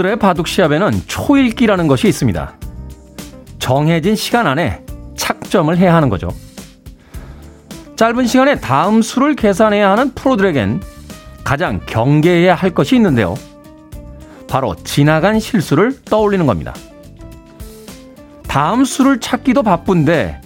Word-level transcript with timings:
프로들의 0.00 0.16
바둑 0.16 0.48
시합에는 0.48 1.02
초읽기라는 1.06 1.86
것이 1.86 2.08
있습니다. 2.08 2.54
정해진 3.58 4.16
시간 4.16 4.46
안에 4.46 4.82
착점을 5.16 5.76
해야 5.76 5.94
하는 5.94 6.08
거죠. 6.08 6.28
짧은 7.96 8.26
시간에 8.26 8.58
다음 8.60 9.02
수를 9.02 9.36
계산해야 9.36 9.90
하는 9.90 10.14
프로들에겐 10.14 10.80
가장 11.44 11.80
경계해야 11.84 12.54
할 12.54 12.70
것이 12.70 12.96
있는데요. 12.96 13.34
바로 14.48 14.74
지나간 14.76 15.38
실수를 15.38 16.02
떠올리는 16.04 16.46
겁니다. 16.46 16.74
다음 18.48 18.84
수를 18.84 19.20
찾기도 19.20 19.62
바쁜데 19.62 20.40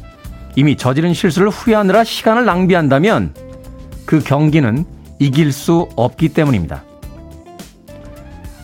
이미 0.57 0.77
저지른 0.77 1.15
실수를 1.15 1.49
후회하느라 1.49 2.03
시간을 2.03 2.45
낭비한다면 2.45 3.35
그 4.05 4.21
경기는 4.21 4.85
이길 5.21 5.53
수 5.53 5.89
없기 5.97 6.31
때문입니다. 6.31 6.83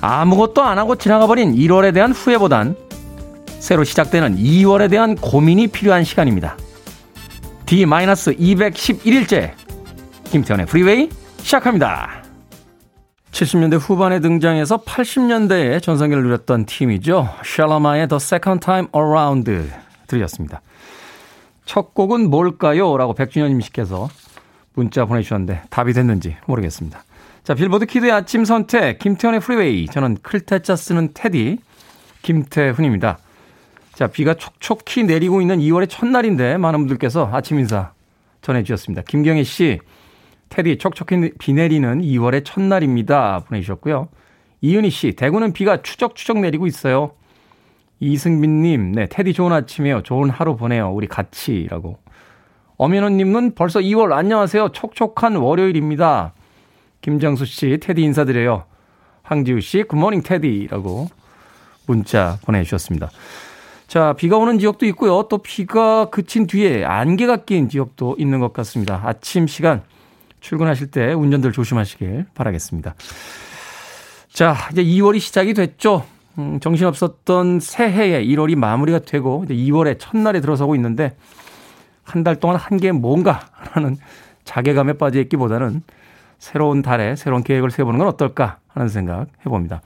아무것도 0.00 0.62
안 0.62 0.78
하고 0.78 0.96
지나가 0.96 1.26
버린 1.26 1.54
1월에 1.54 1.92
대한 1.92 2.12
후회보단 2.12 2.76
새로 3.58 3.84
시작되는 3.84 4.36
2월에 4.36 4.88
대한 4.90 5.14
고민이 5.16 5.68
필요한 5.68 6.04
시간입니다. 6.04 6.56
D-211일째 7.66 9.52
김태현의 10.24 10.66
프리웨이 10.66 11.10
시작합니다. 11.38 12.22
70년대 13.30 13.78
후반에 13.80 14.20
등장해서 14.20 14.78
80년대에 14.78 15.82
전성기를 15.82 16.22
누렸던 16.24 16.66
팀이죠. 16.66 17.28
샬라마의 17.44 18.08
The 18.08 18.16
Second 18.16 18.64
Time 18.64 18.88
Around 18.94 19.70
들으셨습니다. 20.06 20.62
첫 21.64 21.94
곡은 21.94 22.30
뭘까요? 22.30 22.96
라고 22.96 23.14
백준현님께서 23.14 24.08
문자 24.74 25.04
보내주셨는데 25.04 25.62
답이 25.70 25.92
됐는지 25.92 26.36
모르겠습니다. 26.46 27.04
자, 27.50 27.54
빌보드 27.56 27.86
키드의 27.86 28.12
아침 28.12 28.44
선택, 28.44 29.00
김태훈의 29.00 29.40
프리웨이. 29.40 29.86
저는 29.86 30.18
클 30.22 30.46
태 30.46 30.64
자 30.64 30.76
쓰는 30.76 31.08
테디, 31.12 31.58
김태훈입니다. 32.22 33.18
자, 33.92 34.06
비가 34.06 34.34
촉촉히 34.34 35.02
내리고 35.02 35.40
있는 35.40 35.58
2월의 35.58 35.88
첫날인데 35.90 36.58
많은 36.58 36.78
분들께서 36.78 37.28
아침 37.32 37.58
인사 37.58 37.90
전해주셨습니다. 38.42 39.02
김경혜 39.02 39.42
씨, 39.42 39.80
테디 40.48 40.78
촉촉히 40.78 41.32
비 41.40 41.52
내리는 41.52 42.00
2월의 42.00 42.44
첫날입니다. 42.44 43.40
보내주셨고요. 43.48 44.10
이은희 44.60 44.90
씨, 44.90 45.12
대구는 45.16 45.52
비가 45.52 45.82
추적추적 45.82 46.38
내리고 46.38 46.68
있어요. 46.68 47.14
이승민님, 47.98 48.92
네, 48.92 49.06
테디 49.10 49.32
좋은 49.32 49.50
아침이에요. 49.50 50.04
좋은 50.04 50.30
하루 50.30 50.54
보내요. 50.56 50.92
우리 50.92 51.08
같이 51.08 51.66
라고. 51.68 51.98
엄연호님은 52.76 53.56
벌써 53.56 53.80
2월 53.80 54.12
안녕하세요. 54.12 54.68
촉촉한 54.68 55.34
월요일입니다. 55.34 56.34
김정수 57.00 57.44
씨, 57.46 57.78
테디 57.80 58.02
인사드려요. 58.02 58.64
황지우 59.22 59.60
씨, 59.60 59.82
굿모닝 59.82 60.22
테디라고 60.22 61.08
문자 61.86 62.38
보내주셨습니다. 62.44 63.10
자, 63.86 64.12
비가 64.12 64.36
오는 64.36 64.58
지역도 64.58 64.86
있고요. 64.86 65.26
또 65.28 65.38
비가 65.38 66.06
그친 66.10 66.46
뒤에 66.46 66.84
안개가 66.84 67.38
낀 67.44 67.68
지역도 67.68 68.16
있는 68.18 68.38
것 68.38 68.52
같습니다. 68.52 69.00
아침 69.04 69.46
시간 69.46 69.82
출근하실 70.40 70.90
때 70.90 71.12
운전들 71.12 71.52
조심하시길 71.52 72.26
바라겠습니다. 72.34 72.94
자, 74.32 74.54
이제 74.72 74.84
2월이 74.84 75.18
시작이 75.20 75.54
됐죠. 75.54 76.04
음, 76.38 76.60
정신없었던 76.60 77.58
새해의 77.60 78.24
1월이 78.28 78.54
마무리가 78.54 79.00
되고 79.00 79.42
이제 79.44 79.54
2월의 79.54 79.98
첫날에 79.98 80.40
들어서고 80.40 80.74
있는데 80.76 81.16
한 82.04 82.24
달 82.24 82.36
동안 82.36 82.56
한게 82.56 82.92
뭔가라는 82.92 83.96
자괴감에 84.44 84.94
빠져 84.94 85.20
있기보다는 85.20 85.82
새로운 86.40 86.82
달에 86.82 87.14
새로운 87.14 87.44
계획을 87.44 87.70
세워보는 87.70 87.98
건 87.98 88.08
어떨까 88.08 88.58
하는 88.66 88.88
생각 88.88 89.26
해봅니다. 89.46 89.82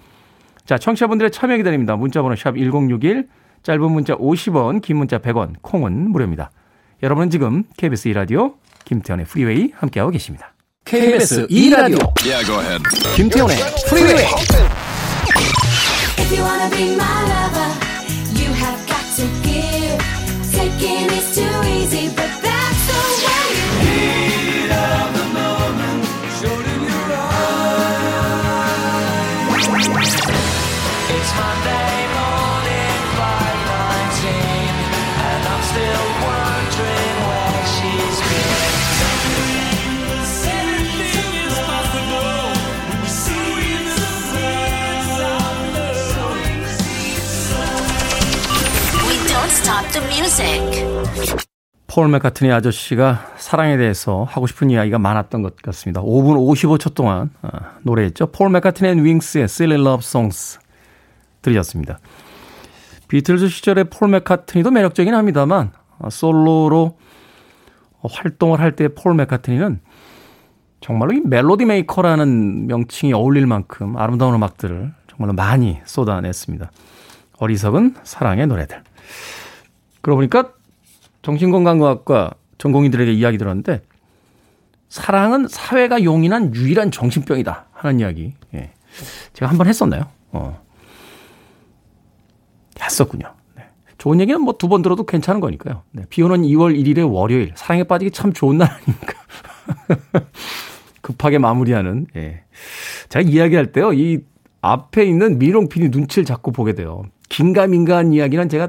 자, 0.64 0.78
청취자분들의 0.78 1.30
참여 1.30 1.58
기다립니다. 1.58 1.96
문자번호 1.96 2.36
샵 2.36 2.56
1061, 2.56 3.28
짧은 3.62 3.92
문자 3.92 4.14
50원, 4.14 4.80
긴 4.80 4.96
문자 4.96 5.18
100원, 5.18 5.56
콩은 5.60 6.10
무료입니다. 6.10 6.50
여러분은 7.02 7.28
지금 7.28 7.64
KBS 7.76 8.08
2라디오 8.10 8.54
김태훈의 8.84 9.26
프리웨이 9.26 9.72
함께하고 9.74 10.10
계십니다. 10.12 10.54
KBS 10.84 11.48
2라디오 11.48 11.98
yeah, 12.24 12.78
김태현의 13.16 13.56
프리웨이 13.88 14.24
If 16.16 16.32
you 16.32 16.42
wanna 16.42 16.70
be 16.70 16.94
my 16.94 17.22
lover, 17.24 17.70
you 18.38 18.52
have 18.54 18.86
got 18.86 19.04
to 19.16 19.26
give. 19.42 19.98
Taking 20.52 21.10
is 21.10 21.34
too 21.34 21.68
easy, 21.68 22.14
but 22.14 22.43
폴 51.86 52.08
맥카트니 52.08 52.50
아저씨가 52.50 53.32
사랑에 53.36 53.76
대해서 53.76 54.24
하고 54.24 54.46
싶은 54.46 54.70
이야기가 54.70 54.98
많았던 54.98 55.42
것 55.42 55.56
같습니다. 55.56 56.02
5분 56.02 56.36
55초 56.36 56.94
동안 56.94 57.30
어, 57.42 57.48
노래했죠. 57.82 58.26
폴 58.32 58.50
맥카트니 58.50 58.88
앤 58.90 59.04
윙스의 59.04 59.44
Silly 59.44 59.80
Love 59.80 60.02
Songs 60.04 60.58
들으셨습니다. 61.42 61.98
비틀즈 63.08 63.48
시절의 63.48 63.84
폴 63.90 64.08
맥카트니도 64.08 64.70
매력적이긴 64.70 65.14
합니다만 65.14 65.72
어, 65.98 66.10
솔로로 66.10 66.98
활동을 68.02 68.60
할 68.60 68.72
때 68.76 68.88
폴 68.88 69.14
맥카트니는 69.14 69.80
정말로 70.80 71.12
이 71.12 71.20
멜로디 71.24 71.64
메이커라는 71.64 72.66
명칭이 72.66 73.12
어울릴 73.14 73.46
만큼 73.46 73.96
아름다운 73.96 74.34
음악들을 74.34 74.92
정말로 75.08 75.32
많이 75.32 75.80
쏟아냈습니다. 75.84 76.70
어리석은 77.38 77.96
사랑의 78.04 78.46
노래들. 78.46 78.82
그러고 80.04 80.18
보니까 80.18 80.52
정신건강의학과 81.22 82.32
전공의들에게 82.58 83.10
이야기 83.12 83.38
들었는데 83.38 83.80
사랑은 84.90 85.48
사회가 85.48 86.04
용인한 86.04 86.54
유일한 86.54 86.90
정신병이다 86.90 87.66
하는 87.72 88.00
이야기. 88.00 88.34
예. 88.54 88.70
제가 89.32 89.50
한 89.50 89.56
번 89.58 89.66
했었나요? 89.66 90.02
어. 90.30 90.62
했었군요. 92.80 93.32
네. 93.56 93.64
좋은 93.96 94.20
얘기는 94.20 94.38
뭐 94.40 94.54
두 94.58 94.68
번 94.68 94.82
들어도 94.82 95.04
괜찮은 95.06 95.40
거니까요. 95.40 95.82
네. 95.92 96.04
비 96.10 96.22
오는 96.22 96.42
2월 96.42 96.76
1일의 96.78 97.10
월요일. 97.10 97.52
사랑에 97.56 97.84
빠지기 97.84 98.10
참 98.10 98.32
좋은 98.34 98.58
날 98.58 98.70
아닙니까? 98.70 99.14
급하게 101.00 101.38
마무리하는, 101.38 102.06
예. 102.16 102.44
제가 103.08 103.28
이야기할 103.28 103.72
때요, 103.72 103.92
이 103.94 104.20
앞에 104.60 105.04
있는 105.04 105.38
미롱 105.38 105.68
PD 105.68 105.88
눈치를 105.88 106.24
자꾸 106.24 106.52
보게 106.52 106.74
돼요. 106.74 107.02
긴가민가한 107.30 108.12
이야기는 108.12 108.48
제가 108.50 108.68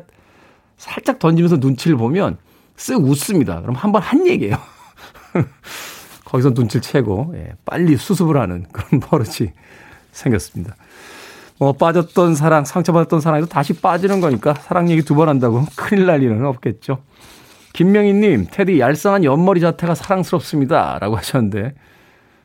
살짝 0.77 1.19
던지면서 1.19 1.57
눈치를 1.57 1.97
보면 1.97 2.37
쓱 2.77 3.03
웃습니다. 3.07 3.61
그럼 3.61 3.75
한 3.75 3.91
번 3.91 4.01
한 4.01 4.27
얘기예요. 4.27 4.57
거기서 6.25 6.51
눈치를 6.51 6.81
채고 6.81 7.33
예, 7.35 7.53
빨리 7.65 7.97
수습을 7.97 8.37
하는 8.37 8.65
그런 8.71 8.99
버릇이 8.99 9.51
생겼습니다. 10.11 10.75
뭐 11.57 11.71
빠졌던 11.73 12.35
사랑, 12.35 12.65
상처받았던 12.65 13.21
사랑에도 13.21 13.47
다시 13.47 13.73
빠지는 13.73 14.19
거니까 14.19 14.53
사랑 14.55 14.89
얘기 14.89 15.01
두 15.03 15.15
번 15.15 15.29
한다고 15.29 15.63
큰일 15.77 16.05
날 16.05 16.21
일은 16.23 16.45
없겠죠. 16.45 17.01
김명희님, 17.73 18.47
테디 18.51 18.79
얄쌍한 18.79 19.23
옆머리 19.25 19.59
자태가 19.61 19.95
사랑스럽습니다. 19.95 20.97
라고 20.99 21.17
하셨는데, 21.17 21.73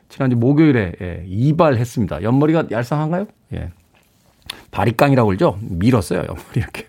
지난주 0.09 0.35
목요일에, 0.35 0.91
예, 1.01 1.23
이발했습니다. 1.25 2.21
옆머리가 2.23 2.65
얄쌍한가요? 2.69 3.27
예. 3.53 3.71
바리깡이라고 4.71 5.27
그러죠? 5.27 5.57
밀었어요, 5.61 6.19
옆머리 6.19 6.43
이렇게. 6.55 6.85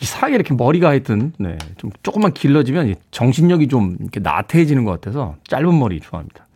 이사이에 0.00 0.34
이렇게 0.34 0.54
머리가 0.54 0.88
하여튼, 0.88 1.32
네, 1.38 1.56
좀 1.76 1.90
조금만 2.02 2.32
길러지면 2.32 2.94
정신력이 3.10 3.68
좀 3.68 3.96
이렇게 4.00 4.20
나태해지는 4.20 4.84
것 4.84 4.90
같아서 4.92 5.36
짧은 5.46 5.78
머리 5.78 6.00
좋아합니다. 6.00 6.46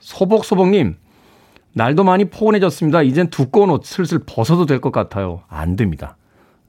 소복소복님, 0.00 0.96
날도 1.72 2.04
많이 2.04 2.24
포근해졌습니다. 2.26 3.02
이젠 3.02 3.28
두꺼운 3.28 3.70
옷 3.70 3.84
슬슬 3.84 4.20
벗어도 4.24 4.66
될 4.66 4.80
것 4.80 4.92
같아요. 4.92 5.42
안 5.48 5.76
됩니다. 5.76 6.16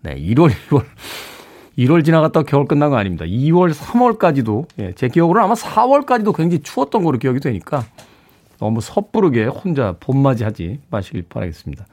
네, 0.01 0.15
1월, 0.15 0.49
1월. 0.69 0.83
1월 1.77 2.03
지나갔다 2.03 2.41
겨울 2.43 2.65
끝난 2.65 2.89
거 2.89 2.97
아닙니다. 2.97 3.23
2월, 3.25 3.71
3월까지도, 3.71 4.65
예, 4.79 4.93
제 4.93 5.07
기억으로는 5.09 5.45
아마 5.45 5.53
4월까지도 5.53 6.35
굉장히 6.35 6.63
추웠던 6.63 7.03
거로 7.03 7.19
기억이 7.19 7.39
되니까 7.39 7.85
너무 8.59 8.81
섣부르게 8.81 9.45
혼자 9.45 9.95
봄맞이 9.99 10.43
하지 10.43 10.79
마시길 10.89 11.25
바라겠습니다. 11.29 11.85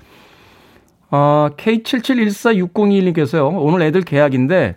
어, 1.10 1.48
K77146021님께서요. 1.56 3.50
오늘 3.60 3.82
애들 3.82 4.02
계약인데 4.02 4.76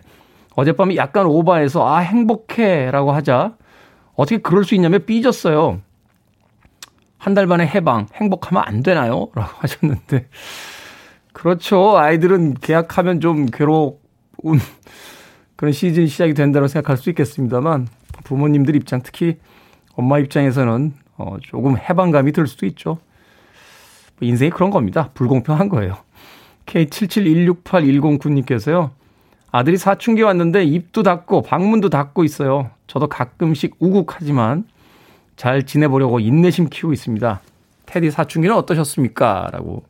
어젯밤에 0.54 0.96
약간 0.96 1.26
오바해서 1.26 1.86
아 1.86 1.98
행복해 1.98 2.90
라고 2.90 3.12
하자 3.12 3.54
어떻게 4.14 4.38
그럴 4.38 4.64
수 4.64 4.74
있냐며 4.74 4.98
삐졌어요. 4.98 5.80
한달 7.16 7.46
반의 7.46 7.66
해방, 7.68 8.06
행복하면 8.14 8.62
안 8.66 8.82
되나요? 8.82 9.28
라고 9.34 9.50
하셨는데. 9.58 10.28
그렇죠. 11.32 11.96
아이들은 11.96 12.54
계약하면 12.54 13.20
좀 13.20 13.46
괴로운 13.46 13.98
그런 15.56 15.72
시즌 15.72 16.06
시작이 16.06 16.34
된다고 16.34 16.66
생각할 16.66 16.96
수 16.96 17.10
있겠습니다만 17.10 17.88
부모님들 18.24 18.74
입장, 18.76 19.02
특히 19.02 19.38
엄마 19.94 20.18
입장에서는 20.18 20.94
어, 21.16 21.36
조금 21.42 21.76
해방감이 21.76 22.32
들 22.32 22.46
수도 22.46 22.66
있죠. 22.66 22.98
뭐 24.18 24.28
인생이 24.28 24.50
그런 24.50 24.70
겁니다. 24.70 25.10
불공평한 25.14 25.68
거예요. 25.68 25.96
K77168109님께서요. 26.68 28.90
아들이 29.50 29.78
사춘기 29.78 30.22
왔는데 30.22 30.64
입도 30.64 31.02
닫고 31.02 31.42
방문도 31.42 31.88
닫고 31.88 32.24
있어요. 32.24 32.70
저도 32.86 33.08
가끔씩 33.08 33.76
우국하지만 33.78 34.64
잘 35.36 35.64
지내보려고 35.64 36.20
인내심 36.20 36.68
키우고 36.68 36.92
있습니다. 36.92 37.40
테디 37.86 38.10
사춘기는 38.10 38.54
어떠셨습니까? 38.54 39.48
라고 39.52 39.84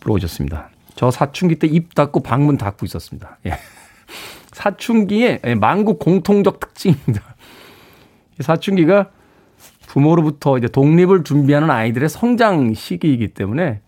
물어보셨습니다. 0.00 0.70
저 0.96 1.10
사춘기 1.10 1.56
때 1.56 1.68
입 1.68 1.94
닫고 1.94 2.20
방문 2.20 2.56
닫고 2.56 2.86
있었습니다. 2.86 3.38
예. 3.46 3.52
사춘기의 4.52 5.40
만국 5.60 5.98
공통적 5.98 6.60
특징입니다. 6.60 7.22
사춘기가 8.40 9.10
부모로부터 9.86 10.58
이제 10.58 10.66
독립을 10.66 11.22
준비하는 11.22 11.70
아이들의 11.70 12.08
성장 12.08 12.74
시기이기 12.74 13.34
때문에 13.34 13.72
아, 13.72 13.83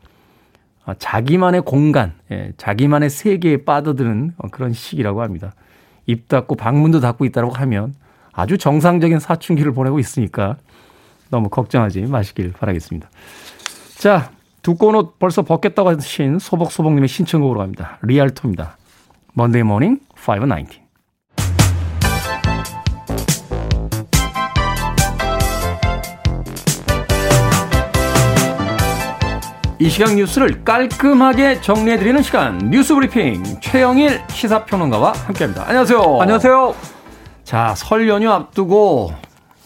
자기만의 0.94 1.62
공간, 1.62 2.12
예, 2.31 2.53
자기만의 2.56 3.11
세계에 3.11 3.65
빠져드는 3.65 4.35
그런 4.53 4.73
시기라고 4.73 5.23
합니다. 5.23 5.53
입 6.06 6.29
닫고 6.29 6.55
방문도 6.55 7.00
닫고 7.00 7.25
있다고 7.25 7.50
하면 7.50 7.94
아주 8.33 8.59
정상적인 8.59 9.19
사춘기를 9.19 9.73
보내고 9.73 9.99
있으니까 9.99 10.56
너무 11.31 11.49
걱정하지 11.49 12.03
마시길 12.03 12.53
바라겠습니다. 12.53 13.09
자, 13.99 14.31
두꺼운 14.62 14.94
옷 14.94 15.19
벌써 15.19 15.43
벗겠다고 15.43 15.91
하신 15.91 16.38
소복소복님의 16.38 17.09
신청곡으로 17.09 17.61
갑니다. 17.61 17.99
리알토입니다. 18.03 18.77
Monday 19.35 19.62
Morning 19.62 20.00
519. 20.17 20.86
이 29.78 29.90
시각 29.90 30.14
뉴스를 30.14 30.64
깔끔하게 30.64 31.61
정리해드리는 31.61 32.23
시간 32.23 32.56
뉴스 32.70 32.94
브리핑 32.94 33.43
최영일 33.61 34.23
시사평론가와 34.28 35.12
함께합니다. 35.12 35.64
안녕하세요. 35.69 36.19
안녕하세요. 36.23 36.75
자, 37.44 37.75
설 37.76 38.08
연휴 38.08 38.31
앞두고 38.31 39.12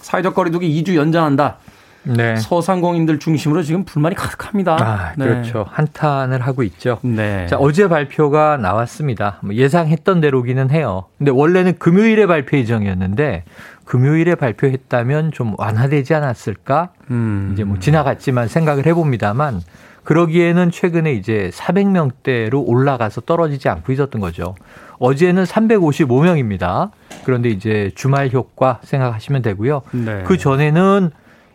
사회적 0.00 0.34
거리두기 0.34 0.82
2주 0.82 0.96
연장한다. 0.96 1.58
네. 2.02 2.34
소상공인들 2.36 3.20
중심으로 3.20 3.62
지금 3.62 3.84
불만이 3.84 4.16
가득합니다. 4.16 4.76
아, 4.80 5.12
네. 5.16 5.26
그렇죠. 5.26 5.66
한탄을 5.70 6.40
하고 6.40 6.64
있죠. 6.64 6.98
네. 7.02 7.46
자, 7.46 7.56
어제 7.56 7.88
발표가 7.88 8.56
나왔습니다. 8.56 9.38
뭐 9.42 9.54
예상했던 9.54 10.20
대로기는 10.22 10.70
해요. 10.70 11.04
근데 11.18 11.30
원래는 11.30 11.78
금요일에 11.78 12.26
발표 12.26 12.56
예정이었는데 12.56 13.44
금요일에 13.84 14.34
발표했다면 14.34 15.30
좀 15.30 15.54
완화되지 15.56 16.14
않았을까? 16.14 16.90
음. 17.10 17.50
이제 17.52 17.62
뭐 17.62 17.78
지나갔지만 17.78 18.48
생각을 18.48 18.86
해봅니다만 18.86 19.60
그러기에는 20.04 20.70
최근에 20.70 21.12
이제 21.12 21.50
400명대로 21.54 22.66
올라가서 22.66 23.22
떨어지지 23.22 23.68
않고 23.68 23.92
있었던 23.92 24.20
거죠. 24.20 24.54
어제는 24.98 25.44
355명입니다. 25.44 26.90
그런데 27.24 27.48
이제 27.48 27.90
주말 27.94 28.30
효과 28.30 28.80
생각하시면 28.82 29.42
되고요. 29.42 29.82
네. 29.92 30.22
그 30.24 30.36
전에는 30.36 31.10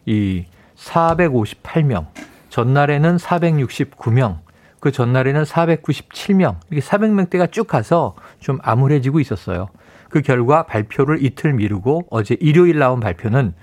이 0.06 0.46
458명, 0.78 2.08
전날에는 2.50 3.18
469명, 3.18 4.38
그 4.80 4.92
전날에는 4.92 5.44
497명, 5.44 6.58
이렇게 6.70 6.86
400명대가 6.86 7.52
쭉 7.52 7.68
가서 7.68 8.16
좀 8.40 8.60
암울해지고 8.62 9.20
있었어요. 9.20 9.70
그 10.10 10.22
결과 10.22 10.64
발표를 10.64 11.24
이틀 11.24 11.54
미루고 11.54 12.08
어제 12.10 12.38
일요일 12.40 12.80
나온 12.80 13.00
발표는 13.00 13.54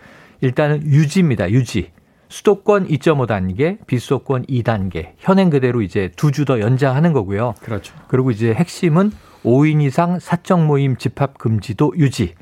일단은 0.40 0.82
유지입니다. 0.84 1.50
유지. 1.50 1.92
수도권 2.32 2.88
2.5단계, 2.88 3.76
비수도권 3.86 4.46
2단계, 4.46 5.12
현행 5.18 5.50
그대로 5.50 5.82
이제 5.82 6.10
두 6.16 6.30
주 6.32 6.46
더 6.46 6.60
연장하는 6.60 7.12
거고요. 7.12 7.54
그렇죠. 7.60 7.94
그리고 8.08 8.30
이제 8.30 8.54
핵심은 8.54 9.12
5인 9.44 9.82
이상 9.82 10.18
사적 10.18 10.64
모임 10.64 10.96
집합 10.96 11.36
금지도 11.36 11.92
유지. 11.98 12.34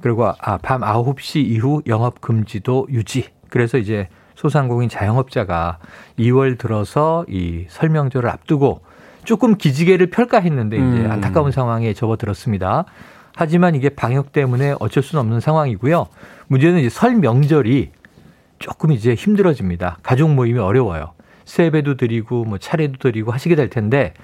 그리고 0.00 0.26
아, 0.26 0.58
밤 0.58 0.80
9시 0.80 1.36
이후 1.36 1.82
영업 1.86 2.20
금지도 2.20 2.88
유지. 2.90 3.26
그래서 3.48 3.78
이제 3.78 4.08
소상공인 4.34 4.88
자영업자가 4.88 5.78
2월 6.18 6.58
들어서 6.58 7.24
이 7.28 7.66
설명절을 7.68 8.28
앞두고 8.28 8.80
조금 9.24 9.56
기지개를 9.56 10.10
펼까 10.10 10.40
했는데 10.40 10.78
이제 10.78 10.84
음. 10.84 11.10
안타까운 11.12 11.52
상황에 11.52 11.92
접어들었습니다. 11.92 12.86
하지만 13.36 13.76
이게 13.76 13.88
방역 13.88 14.32
때문에 14.32 14.74
어쩔 14.80 15.04
수는 15.04 15.20
없는 15.20 15.38
상황이고요. 15.38 16.06
문제는 16.48 16.80
이제 16.80 16.88
설 16.88 17.14
명절이 17.14 17.92
조금 18.62 18.92
이제 18.92 19.14
힘들어집니다. 19.14 19.98
가족 20.02 20.30
모임이 20.30 20.58
어려워요. 20.58 21.12
세배도 21.44 21.96
드리고 21.96 22.44
뭐 22.44 22.58
차례도 22.58 22.98
드리고 22.98 23.32
하시게 23.32 23.56
될 23.56 23.68
텐데 23.68 24.14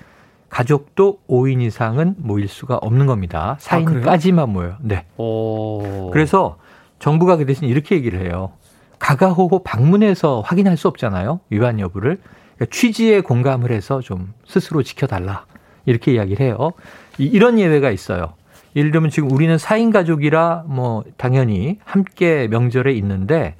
가족도 0.48 1.18
5인 1.28 1.60
이상은 1.60 2.14
모일 2.16 2.48
수가 2.48 2.76
없는 2.76 3.06
겁니다. 3.06 3.58
4인까지만 3.60 4.38
아, 4.38 4.46
모여요. 4.46 4.76
네. 4.80 5.04
오. 5.18 6.10
그래서 6.12 6.56
정부가 7.00 7.36
그 7.36 7.44
대신 7.44 7.68
이렇게 7.68 7.96
얘기를 7.96 8.24
해요. 8.24 8.52
가가호호 8.98 9.62
방문해서 9.62 10.40
확인할 10.40 10.76
수 10.76 10.88
없잖아요. 10.88 11.40
위반 11.50 11.80
여부를. 11.80 12.18
그러니까 12.54 12.66
취지에 12.74 13.20
공감을 13.20 13.70
해서 13.70 14.00
좀 14.00 14.32
스스로 14.46 14.82
지켜달라. 14.82 15.44
이렇게 15.84 16.12
이야기를 16.12 16.44
해요. 16.44 16.72
이런 17.18 17.58
예외가 17.58 17.90
있어요. 17.90 18.34
예를 18.76 18.90
들면 18.90 19.10
지금 19.10 19.30
우리는 19.30 19.56
4인 19.56 19.92
가족이라 19.92 20.64
뭐 20.66 21.04
당연히 21.16 21.78
함께 21.84 22.48
명절에 22.48 22.92
있는데 22.94 23.54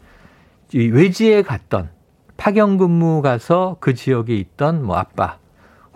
외지에 0.75 1.43
갔던 1.43 1.91
파견 2.37 2.77
근무 2.79 3.23
가서 3.23 3.77
그 3.81 3.95
지역에 3.95 4.35
있던 4.37 4.85
뭐 4.85 4.97
아빠 4.97 5.39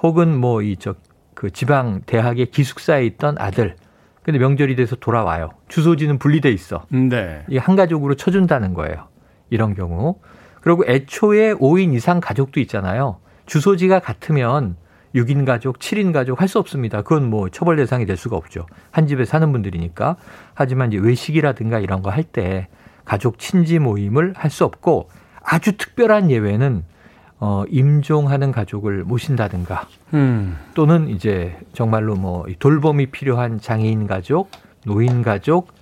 혹은 0.02 0.36
뭐 0.38 0.62
이 0.62 0.76
저 0.76 0.94
그 1.34 1.50
지방 1.50 2.02
대학의 2.06 2.52
기숙사에 2.52 3.04
있던 3.06 3.34
아들 3.38 3.74
근데 4.22 4.38
명절이 4.38 4.76
돼서 4.76 4.94
돌아와요. 4.94 5.50
주소지는 5.68 6.18
분리돼 6.18 6.50
있어. 6.52 6.86
네. 6.88 7.44
이 7.48 7.56
한 7.58 7.74
가족으로 7.74 8.14
쳐준다는 8.14 8.74
거예요. 8.74 9.08
이런 9.50 9.74
경우. 9.74 10.20
그리고 10.60 10.84
애초에 10.86 11.54
5인 11.54 11.94
이상 11.94 12.20
가족도 12.20 12.60
있잖아요. 12.60 13.18
주소지가 13.46 13.98
같으면 13.98 14.76
6인 15.16 15.44
가족, 15.44 15.80
7인 15.80 16.12
가족 16.12 16.40
할 16.40 16.46
수 16.46 16.60
없습니다. 16.60 17.02
그건 17.02 17.28
뭐 17.28 17.48
처벌 17.48 17.74
대상이 17.74 18.06
될 18.06 18.16
수가 18.16 18.36
없죠. 18.36 18.66
한 18.92 19.08
집에 19.08 19.24
사는 19.24 19.50
분들이니까. 19.50 20.14
하지만 20.54 20.92
이제 20.92 21.02
외식이라든가 21.02 21.80
이런 21.80 22.02
거 22.02 22.10
할 22.10 22.22
때 22.22 22.68
가족 23.04 23.38
친지 23.38 23.78
모임을 23.78 24.34
할 24.36 24.50
수 24.50 24.64
없고 24.64 25.08
아주 25.42 25.76
특별한 25.76 26.30
예외는 26.30 26.84
어, 27.40 27.64
임종하는 27.68 28.52
가족을 28.52 29.02
모신다든가 29.04 29.88
음. 30.14 30.56
또는 30.74 31.08
이제 31.08 31.58
정말로 31.72 32.14
뭐 32.14 32.46
돌봄이 32.58 33.06
필요한 33.06 33.60
장애인 33.60 34.06
가족, 34.06 34.50
노인 34.84 35.22
가족, 35.22 35.72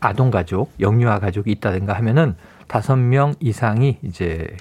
아동 0.00 0.30
가족, 0.30 0.72
영유아 0.80 1.18
가족이 1.18 1.50
있다든가 1.52 1.92
하면은 1.94 2.36
다섯 2.66 2.96
명 2.96 3.34
이상이 3.40 3.98
이제 4.02 4.56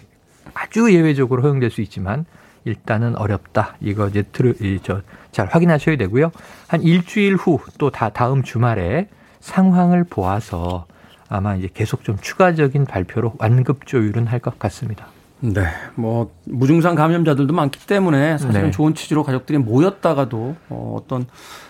아주 0.53 0.93
예외적으로 0.93 1.41
허용될 1.43 1.69
수 1.69 1.81
있지만 1.81 2.25
일단은 2.65 3.15
어렵다. 3.17 3.75
이거 3.81 4.07
이제 4.07 4.23
들, 4.31 4.53
저 4.83 5.01
잘 5.33 5.47
확인하셔야 5.47 5.97
되고요. 5.97 6.31
한 6.67 6.81
일주일 6.83 7.35
후 7.35 7.59
또 7.77 7.89
다 7.89 8.09
다음 8.09 8.43
주말에 8.43 9.07
상황을 9.39 10.03
보아서 10.05 10.85
아마 11.33 11.55
이제 11.55 11.67
계속 11.73 12.03
좀 12.03 12.17
추가적인 12.21 12.85
발표로 12.85 13.33
완급 13.39 13.85
조율은 13.87 14.27
할 14.27 14.39
것 14.43 14.59
같습니다. 14.59 15.07
네. 15.39 15.63
뭐 15.95 16.31
무증상 16.45 16.95
감염자들도 16.95 17.53
많기 17.53 17.85
때문에 17.87 18.37
사실은 18.37 18.65
네. 18.67 18.71
좋은 18.71 18.93
취지로 18.93 19.23
가족들이 19.23 19.57
모였다가도 19.57 20.55
어, 20.69 20.97
어떤 20.99 21.25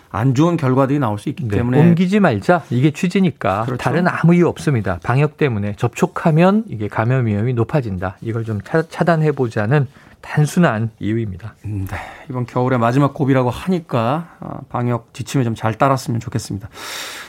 안 0.10 0.34
좋은 0.36 0.58
결과들이 0.58 1.00
나올 1.00 1.17
수 1.20 1.29
있기 1.29 1.48
네. 1.48 1.58
때문에 1.58 1.79
옮기지 1.79 2.20
말자 2.20 2.63
이게 2.72 2.91
취지니까 2.91 3.65
그렇죠. 3.65 3.77
다른 3.77 4.08
아무 4.08 4.34
이유 4.36 4.48
없습니다. 4.48 5.00
방역 5.03 5.38
때문에 5.38 5.74
접촉하면 5.77 6.65
이게 6.67 6.88
감염 6.88 7.25
위험이 7.27 7.53
높아진다. 7.53 8.17
이걸 8.22 8.43
좀 8.43 8.60
차단해 8.62 9.32
보자는 9.32 9.88
단순한 10.24 10.92
이유입니다. 11.00 11.53
네. 11.63 11.86
이번 12.30 12.46
겨울의 12.46 12.80
마지막 12.80 13.13
고비라고 13.13 13.50
하니까 13.50 14.30
어, 14.39 14.60
방역 14.70 15.13
지침에 15.13 15.44
좀 15.44 15.53
잘 15.53 15.75
따랐으면 15.75 16.20
좋겠습니다. 16.20 16.70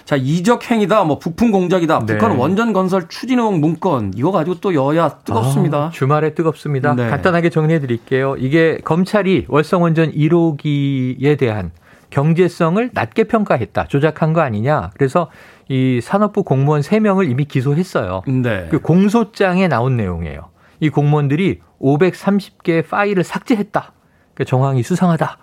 자, 0.05 0.17
이적 0.17 0.71
행위다, 0.71 1.05
뭐 1.05 1.19
부품 1.19 1.51
공작이다, 1.51 2.07
네. 2.07 2.15
북한 2.19 2.37
원전 2.37 2.73
건설 2.73 3.09
추진 3.09 3.39
의혹 3.39 3.59
문건 3.59 4.13
이거 4.17 4.31
가지고 4.33 4.61
또 4.61 4.75
여야 4.75 5.09
뜨겁습니다. 5.25 5.79
아, 5.87 5.91
주말에 5.91 6.35
뜨겁습니다. 6.35 6.95
네. 6.95 7.09
간단하게 7.11 7.51
정리해 7.51 7.81
드릴게요. 7.81 8.37
이게 8.39 8.79
검찰이 8.85 9.47
월성 9.49 9.83
원전 9.83 10.11
1호기에 10.13 11.37
대한 11.39 11.73
경제성을 12.11 12.91
낮게 12.95 13.25
평가했다. 13.25 13.89
조작한 13.89 14.33
거 14.33 14.41
아니냐. 14.41 14.91
그래서 14.97 15.31
이 15.69 16.01
산업부 16.03 16.45
공무원 16.45 16.81
3명을 16.81 17.29
이미 17.29 17.45
기소했어요. 17.45 18.23
네. 18.27 18.69
그 18.71 18.81
공소장에 18.81 19.67
나온 19.69 19.97
내용이에요. 19.97 20.54
이 20.81 20.89
공무원들이 20.91 21.61
530개의 21.81 22.89
파일을 22.89 23.25
삭제했다. 23.25 23.93
그러니까 24.35 24.45
정황이 24.49 24.83
수상하다. 24.83 25.39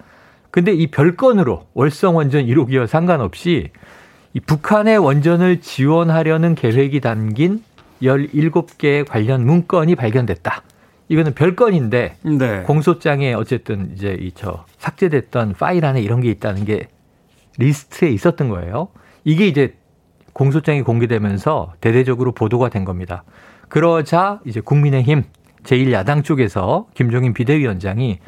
근데 0.51 0.73
이 0.73 0.88
별건으로 0.88 1.67
월성 1.73 2.17
원전 2.17 2.45
1호기와 2.45 2.88
상관없이 2.88 3.71
이 4.33 4.39
북한의 4.39 4.97
원전을 4.97 5.61
지원하려는 5.61 6.55
계획이 6.55 7.00
담긴 7.00 7.63
17개의 8.01 9.07
관련 9.07 9.45
문건이 9.45 9.95
발견됐다. 9.95 10.63
이거는 11.09 11.33
별건인데 11.33 12.15
네. 12.23 12.63
공소장에 12.63 13.33
어쨌든 13.33 13.91
이제 13.93 14.17
이 14.19 14.31
저 14.33 14.65
삭제됐던 14.77 15.55
파일 15.59 15.85
안에 15.85 16.01
이런 16.01 16.21
게 16.21 16.29
있다는 16.31 16.65
게 16.65 16.88
리스트에 17.57 18.09
있었던 18.09 18.47
거예요. 18.50 18.88
이게 19.25 19.47
이제 19.47 19.75
공소장이 20.33 20.81
공개되면서 20.83 21.73
대대적으로 21.81 22.31
보도가 22.31 22.69
된 22.69 22.85
겁니다. 22.85 23.23
그러자 23.71 24.41
이제 24.43 24.59
국민의힘 24.59 25.23
제1야당 25.63 26.25
쪽에서 26.25 26.87
김종인 26.93 27.33
비대위원장이 27.33 28.19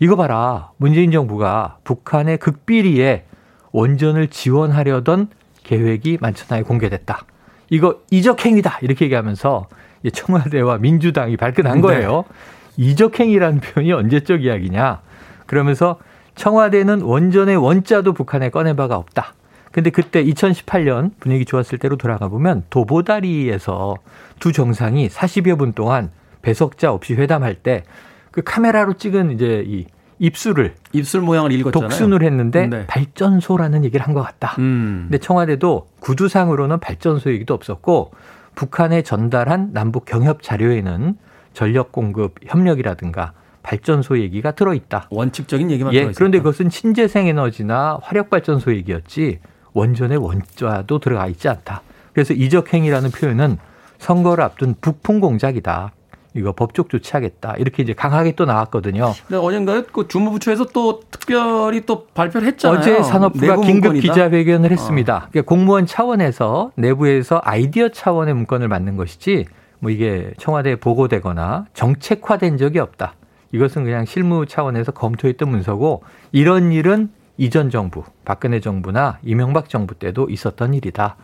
이거 0.00 0.16
봐라. 0.16 0.70
문재인 0.78 1.10
정부가 1.10 1.76
북한의 1.84 2.38
극비리에 2.38 3.24
원전을 3.72 4.28
지원하려던 4.28 5.28
계획이 5.64 6.16
만천하에 6.22 6.62
공개됐다. 6.62 7.26
이거 7.68 8.00
이적행위다. 8.10 8.78
이렇게 8.80 9.04
얘기하면서 9.04 9.66
청와대와 10.10 10.78
민주당이 10.78 11.36
발끈한 11.36 11.74
네. 11.74 11.80
거예요. 11.82 12.24
네. 12.26 12.84
이적행위라는 12.84 13.60
표현이 13.60 13.92
언제적 13.92 14.44
이야기냐. 14.44 15.02
그러면서 15.44 15.98
청와대는 16.36 17.02
원전의 17.02 17.56
원자도 17.56 18.14
북한에 18.14 18.48
꺼내바가 18.48 18.96
없다. 18.96 19.34
근데 19.76 19.90
그때 19.90 20.24
2018년 20.24 21.10
분위기 21.20 21.44
좋았을 21.44 21.76
때로 21.76 21.96
돌아가 21.96 22.28
보면 22.28 22.64
도보다리에서 22.70 23.96
두 24.40 24.50
정상이 24.52 25.08
40여 25.08 25.58
분 25.58 25.74
동안 25.74 26.10
배석자 26.40 26.90
없이 26.92 27.14
회담할 27.14 27.54
때 27.56 27.82
그 28.30 28.42
카메라로 28.42 28.94
찍은 28.94 29.30
이제 29.30 29.64
이 29.66 29.86
입술을 30.18 30.74
입술 30.92 31.22
모양을 31.22 31.52
읽었잖아요. 31.52 31.88
독순을 31.88 32.22
했는데 32.22 32.66
네. 32.66 32.86
발전소라는 32.86 33.82
얘기를 33.86 34.06
한 34.06 34.12
것 34.14 34.22
같다. 34.22 34.54
음. 34.58 35.06
근데 35.08 35.16
청와대도 35.16 35.88
구두상으로는 36.00 36.78
발전소 36.80 37.30
얘기도 37.32 37.54
없었고 37.54 38.12
북한에 38.54 39.00
전달한 39.02 39.70
남북 39.72 40.04
경협 40.04 40.42
자료에는 40.42 41.16
전력 41.54 41.92
공급 41.92 42.34
협력이라든가 42.46 43.32
발전소 43.62 44.18
얘기가 44.20 44.50
들어있다. 44.52 45.08
원칙적인 45.10 45.70
얘기만 45.70 45.94
예, 45.94 46.00
들어있다. 46.00 46.18
그런데 46.18 46.38
그것은 46.38 46.68
신재생 46.68 47.26
에너지나 47.28 47.98
화력 48.02 48.28
발전소 48.28 48.74
얘기였지 48.74 49.38
원전의 49.76 50.16
원자도 50.18 50.98
들어가 50.98 51.26
있지 51.26 51.48
않다. 51.48 51.82
그래서 52.14 52.32
이적행위라는 52.32 53.10
표현은 53.10 53.58
선거를 53.98 54.42
앞둔 54.42 54.74
북풍 54.80 55.20
공작이다. 55.20 55.92
이거 56.34 56.52
법적 56.52 56.88
조치하겠다. 56.90 57.54
이렇게 57.58 57.82
이제 57.82 57.92
강하게 57.94 58.32
또 58.32 58.44
나왔거든요. 58.44 59.12
네, 59.28 59.36
어젠가요? 59.36 59.84
그 59.84 60.06
주무부처에서 60.08 60.66
또 60.66 61.00
특별히 61.10 61.82
또 61.86 62.06
발표를 62.08 62.46
했잖아요. 62.48 62.78
어제 62.78 63.02
산업부가 63.02 63.56
긴급 63.56 63.92
문건이다. 63.92 64.12
기자회견을 64.12 64.70
했습니다. 64.70 65.16
어. 65.16 65.28
그러니까 65.30 65.48
공무원 65.48 65.86
차원에서 65.86 66.72
내부에서 66.74 67.40
아이디어 67.42 67.88
차원의 67.88 68.34
문건을 68.34 68.68
만든 68.68 68.96
것이지 68.96 69.46
뭐 69.78 69.90
이게 69.90 70.32
청와대에 70.38 70.76
보고되거나 70.76 71.66
정책화된 71.72 72.58
적이 72.58 72.80
없다. 72.80 73.14
이것은 73.52 73.84
그냥 73.84 74.04
실무 74.04 74.44
차원에서 74.46 74.92
검토했던 74.92 75.48
문서고 75.48 76.02
이런 76.32 76.72
일은 76.72 77.10
이전 77.38 77.70
정부, 77.70 78.04
박근혜 78.24 78.60
정부나 78.60 79.18
이명박 79.22 79.68
정부 79.68 79.94
때도 79.94 80.28
있었던 80.30 80.74
일이다. 80.74 81.16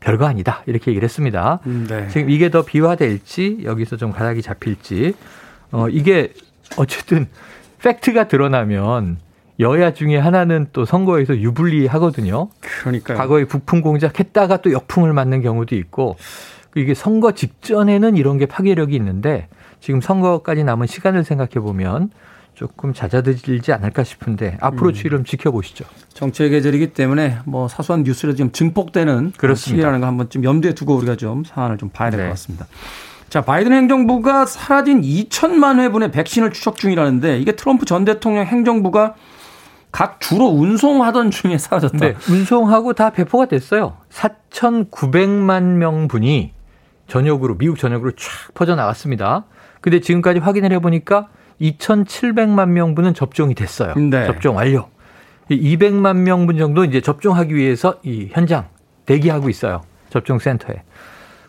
별거 0.00 0.26
아니다. 0.26 0.62
이렇게 0.66 0.90
얘기를 0.92 1.04
했습니다. 1.04 1.60
음, 1.66 1.86
네. 1.88 2.08
지금 2.08 2.30
이게 2.30 2.50
더 2.50 2.62
비화될지 2.62 3.60
여기서 3.64 3.96
좀 3.96 4.12
가닥이 4.12 4.42
잡힐지 4.42 5.14
어 5.72 5.88
이게 5.88 6.32
어쨌든 6.76 7.26
팩트가 7.82 8.28
드러나면 8.28 9.18
여야 9.60 9.92
중에 9.92 10.16
하나는 10.16 10.68
또 10.72 10.84
선거에서 10.84 11.36
유불리하거든요. 11.36 12.48
그러니까 12.80 13.14
과거에 13.14 13.44
북풍 13.44 13.80
공작했다가 13.80 14.58
또 14.58 14.72
역풍을 14.72 15.12
맞는 15.12 15.42
경우도 15.42 15.74
있고 15.74 16.16
이게 16.76 16.94
선거 16.94 17.32
직전에는 17.32 18.16
이런 18.16 18.38
게 18.38 18.46
파괴력이 18.46 18.94
있는데 18.94 19.48
지금 19.80 20.00
선거까지 20.00 20.62
남은 20.62 20.86
시간을 20.86 21.24
생각해 21.24 21.54
보면 21.54 22.10
조금 22.58 22.92
잦아들지 22.92 23.72
않을까 23.72 24.02
싶은데 24.02 24.58
앞으로 24.60 24.88
음. 24.88 24.92
추이를 24.92 25.22
지켜보시죠. 25.22 25.84
정치의 26.12 26.50
계절이기 26.50 26.92
때문에 26.92 27.38
뭐 27.44 27.68
사소한 27.68 28.02
뉴스를 28.02 28.34
좀 28.34 28.50
증폭되는 28.50 29.34
그렇습니다. 29.36 29.96
거 29.96 30.04
한번 30.04 30.28
좀 30.28 30.42
염두에 30.42 30.74
두고 30.74 30.96
우리가 30.96 31.14
좀 31.14 31.44
상황을 31.44 31.78
좀 31.78 31.88
봐야 31.90 32.10
될것 32.10 32.24
네. 32.24 32.30
같습니다. 32.30 32.66
자, 33.28 33.42
바이든 33.42 33.72
행정부가 33.72 34.44
사라진 34.46 35.02
2천만 35.02 35.78
회분의 35.78 36.10
백신을 36.10 36.50
추적 36.50 36.78
중이라는데 36.78 37.38
이게 37.38 37.52
트럼프 37.52 37.86
전 37.86 38.04
대통령 38.04 38.44
행정부가 38.44 39.14
각 39.92 40.20
주로 40.20 40.46
운송하던 40.46 41.30
중에 41.30 41.58
사라졌다. 41.58 41.98
네, 41.98 42.16
운송하고 42.28 42.94
다 42.94 43.10
배포가 43.10 43.46
됐어요. 43.46 43.98
4,900만 44.10 45.62
명분이 45.62 46.52
전역으로 47.06 47.56
미국 47.56 47.78
전역으로 47.78 48.10
쫙 48.16 48.54
퍼져 48.54 48.74
나갔습니다. 48.74 49.44
근데 49.80 50.00
지금까지 50.00 50.40
확인을 50.40 50.72
해 50.72 50.80
보니까 50.80 51.28
2,700만 51.60 52.68
명분은 52.68 53.14
접종이 53.14 53.54
됐어요. 53.54 53.94
네. 53.94 54.26
접종 54.26 54.56
완료. 54.56 54.88
200만 55.50 56.16
명분 56.18 56.58
정도 56.58 56.84
이제 56.84 57.00
접종하기 57.00 57.54
위해서 57.54 57.98
이 58.02 58.28
현장 58.30 58.68
대기하고 59.06 59.48
있어요. 59.48 59.82
접종 60.10 60.38
센터에. 60.38 60.82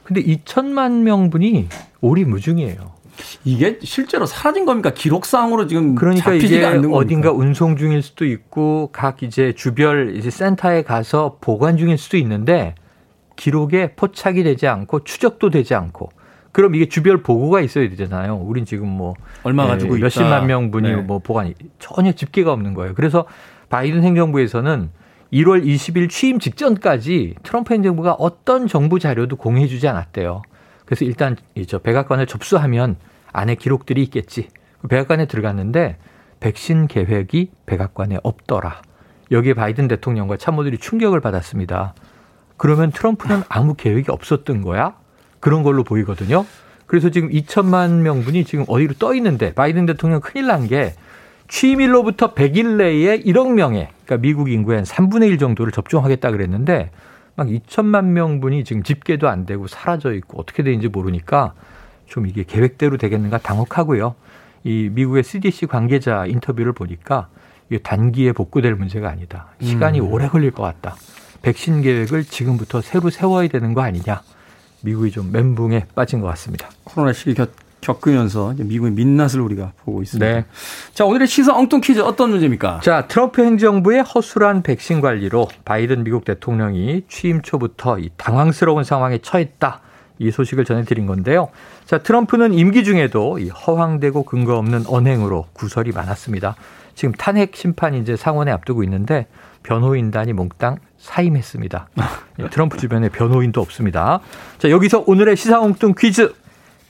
근데 0.04 0.24
2천만 0.24 1.01
명분이 1.04 1.68
오리무중이에요. 2.01 3.00
이게 3.44 3.78
실제로 3.84 4.25
사라진 4.25 4.66
겁니까? 4.66 4.92
기록상으로 4.92 5.68
지금 5.68 5.96
그러니까 5.96 6.34
이게 6.34 6.63
어딘가 6.63 7.32
운송 7.32 7.75
중일 7.75 8.01
수도 8.01 8.25
있고 8.25 8.89
각 8.94 9.24
이제 9.24 9.54
주별 9.56 10.16
이제 10.16 10.30
센터에 10.30 10.84
가서 10.84 11.38
보관 11.42 11.78
중일 11.78 11.98
수도 11.98 12.18
있는데 12.18 12.75
기록에 13.36 13.94
포착이 13.96 14.44
되지 14.44 14.68
않고 14.68 15.04
추적도 15.04 15.50
되지 15.50 15.75
않고 15.75 16.10
그럼 16.51 16.75
이게 16.75 16.89
주별 16.89 17.22
보고가 17.22 17.62
있어야 17.62 17.89
되잖아요. 17.89 18.36
우린 18.38 18.65
지금 18.65 18.88
뭐 18.88 19.13
얼마 19.44 19.68
가지고 19.68 19.96
네, 19.96 20.01
몇십만 20.01 20.48
명분이 20.48 20.89
네. 20.89 20.96
뭐 20.96 21.20
보관이 21.20 21.53
전혀 21.77 22.12
집계가 22.12 22.51
없는 22.51 22.74
거예요. 22.74 22.94
그래서 22.96 23.25
바이든 23.70 24.03
행정부에서는 24.03 24.89
1월 25.32 25.63
20일 25.63 26.10
취임 26.10 26.39
직전까지 26.39 27.36
트럼프 27.44 27.74
행정부가 27.74 28.13
어떤 28.13 28.68
정부 28.68 29.00
자료도 29.00 29.36
공유해 29.36 29.68
주지 29.68 29.88
않았대요. 29.88 30.41
그래서 30.86 31.06
일단 31.06 31.36
이저 31.53 31.77
백악관을 31.77 32.25
접수하면 32.25 32.96
안에 33.32 33.56
기록들이 33.56 34.01
있겠지. 34.03 34.48
그 34.82 34.88
백악관에 34.88 35.27
들어갔는데 35.27 35.98
백신 36.39 36.88
계획이 36.88 37.51
백악관에 37.68 38.18
없더라. 38.24 38.82
여기에 39.32 39.53
바이든 39.53 39.88
대통령과 39.88 40.38
참모들이 40.38 40.79
충격을 40.79 41.20
받았습니다. 41.20 41.94
그러면 42.58 42.91
트럼프는 42.91 43.44
아무 43.50 43.75
계획이 43.75 44.12
없었던 44.12 44.62
거야? 44.62 44.96
그런 45.39 45.63
걸로 45.63 45.84
보이거든요. 45.84 46.46
그래서 46.86 47.10
지금 47.10 47.29
2천만 47.29 48.01
명분이 48.01 48.46
지금 48.46 48.65
어디로 48.67 48.96
떠 49.00 49.13
있는데 49.15 49.53
바이든 49.53 49.86
대통령 49.86 50.22
큰일 50.22 50.48
난 50.48 50.67
게 50.67 50.93
취임일로부터 51.50 52.34
100일 52.36 52.77
내에 52.77 53.19
1억 53.22 53.51
명의 53.53 53.89
그러니까 54.05 54.22
미국 54.22 54.51
인구의 54.51 54.77
한 54.77 54.86
3분의 54.86 55.29
1 55.29 55.38
정도를 55.39 55.72
접종하겠다 55.72 56.31
그랬는데 56.31 56.91
막 57.36 57.48
2천만 57.48 58.05
명분이 58.05 58.63
지금 58.63 58.84
집계도 58.84 59.27
안 59.27 59.46
되고 59.46 59.67
사라져 59.67 60.13
있고 60.13 60.39
어떻게 60.39 60.62
되는지 60.63 60.88
모르니까 60.89 61.53
좀 62.05 62.27
이게 62.27 62.43
계획대로 62.43 62.98
되겠는가 62.98 63.38
당혹하고요. 63.39 64.15
이 64.63 64.89
미국의 64.91 65.24
CDC 65.24 65.67
관계자 65.67 66.25
인터뷰를 66.25 66.74
보니까 66.74 67.29
이게 67.69 67.79
단기에 67.79 68.34
복구될 68.34 68.75
문제가 68.75 69.10
아니다. 69.10 69.48
시간이 69.62 70.01
음. 70.01 70.12
오래 70.12 70.27
걸릴 70.27 70.51
것 70.51 70.63
같다. 70.63 70.96
백신 71.41 71.81
계획을 71.81 72.25
지금부터 72.25 72.81
새로 72.81 73.10
세워야 73.10 73.48
되는 73.48 73.74
거 73.74 73.81
아니냐. 73.81 74.22
미국이 74.81 75.12
좀 75.12 75.31
멘붕에 75.31 75.88
빠진 75.95 76.21
것 76.21 76.27
같습니다. 76.27 76.69
코로나 76.83 77.13
시기 77.13 77.33
겪, 77.33 77.51
겪으면서 77.81 78.53
미국의 78.57 78.91
민낯을 78.91 79.39
우리가 79.41 79.74
보고 79.83 80.01
있습니다. 80.01 80.25
네. 80.25 80.45
자, 80.93 81.05
오늘의 81.05 81.27
시사 81.27 81.55
엉뚱 81.55 81.81
퀴즈 81.81 82.00
어떤 82.01 82.31
문제입니까? 82.31 82.81
자, 82.83 83.07
트럼프 83.07 83.43
행정부의 83.43 84.03
허술한 84.03 84.63
백신 84.63 85.01
관리로 85.01 85.48
바이든 85.65 86.03
미국 86.03 86.25
대통령이 86.25 87.03
취임 87.07 87.41
초부터 87.41 88.00
이 88.00 88.09
당황스러운 88.17 88.83
상황에 88.83 89.19
처했다. 89.19 89.81
이 90.21 90.31
소식을 90.31 90.65
전해드린 90.65 91.05
건데요. 91.05 91.50
자, 91.86 92.00
트럼프는 92.00 92.53
임기 92.53 92.83
중에도 92.83 93.39
이 93.39 93.48
허황되고 93.48 94.24
근거 94.24 94.57
없는 94.57 94.86
언행으로 94.86 95.48
구설이 95.53 95.91
많았습니다. 95.93 96.55
지금 97.00 97.13
탄핵 97.13 97.56
심판이 97.56 97.98
이제 98.00 98.18
상원에 98.18 98.51
앞두고 98.51 98.84
있는데 98.84 99.27
변호인단이 99.63 100.34
몽땅 100.34 100.79
사임했습니다. 100.98 101.88
예, 102.39 102.50
트럼프 102.50 102.77
주변에 102.77 103.08
변호인도 103.08 103.62
없습니다. 103.62 104.20
자, 104.58 104.70
여기서 104.70 105.06
오늘의 105.08 105.38
시사홍뚱 105.38 105.94
퀴즈. 105.98 106.34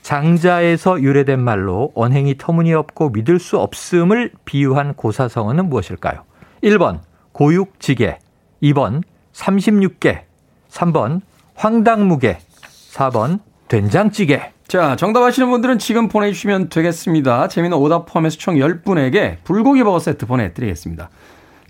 장자에서 0.02 1.00
유래된 1.00 1.38
말로 1.38 1.92
언행이 1.94 2.38
터무니없고 2.38 3.10
믿을 3.10 3.38
수 3.38 3.60
없음을 3.60 4.32
비유한 4.44 4.94
고사성어는 4.94 5.68
무엇일까요? 5.68 6.24
1번 6.64 6.98
고육지게, 7.30 8.18
2번 8.64 9.04
36개, 9.32 10.22
3번 10.70 11.20
황당무게, 11.54 12.40
4번 12.94 13.38
된장찌개. 13.68 14.54
자, 14.70 14.94
정답 14.94 15.24
아시는 15.24 15.50
분들은 15.50 15.80
지금 15.80 16.06
보내주시면 16.06 16.68
되겠습니다. 16.68 17.48
재미는 17.48 17.76
오답 17.76 18.06
포함해서 18.06 18.38
총 18.38 18.54
10분에게 18.54 19.38
불고기 19.42 19.82
버거 19.82 19.98
세트 19.98 20.26
보내드리겠습니다. 20.26 21.10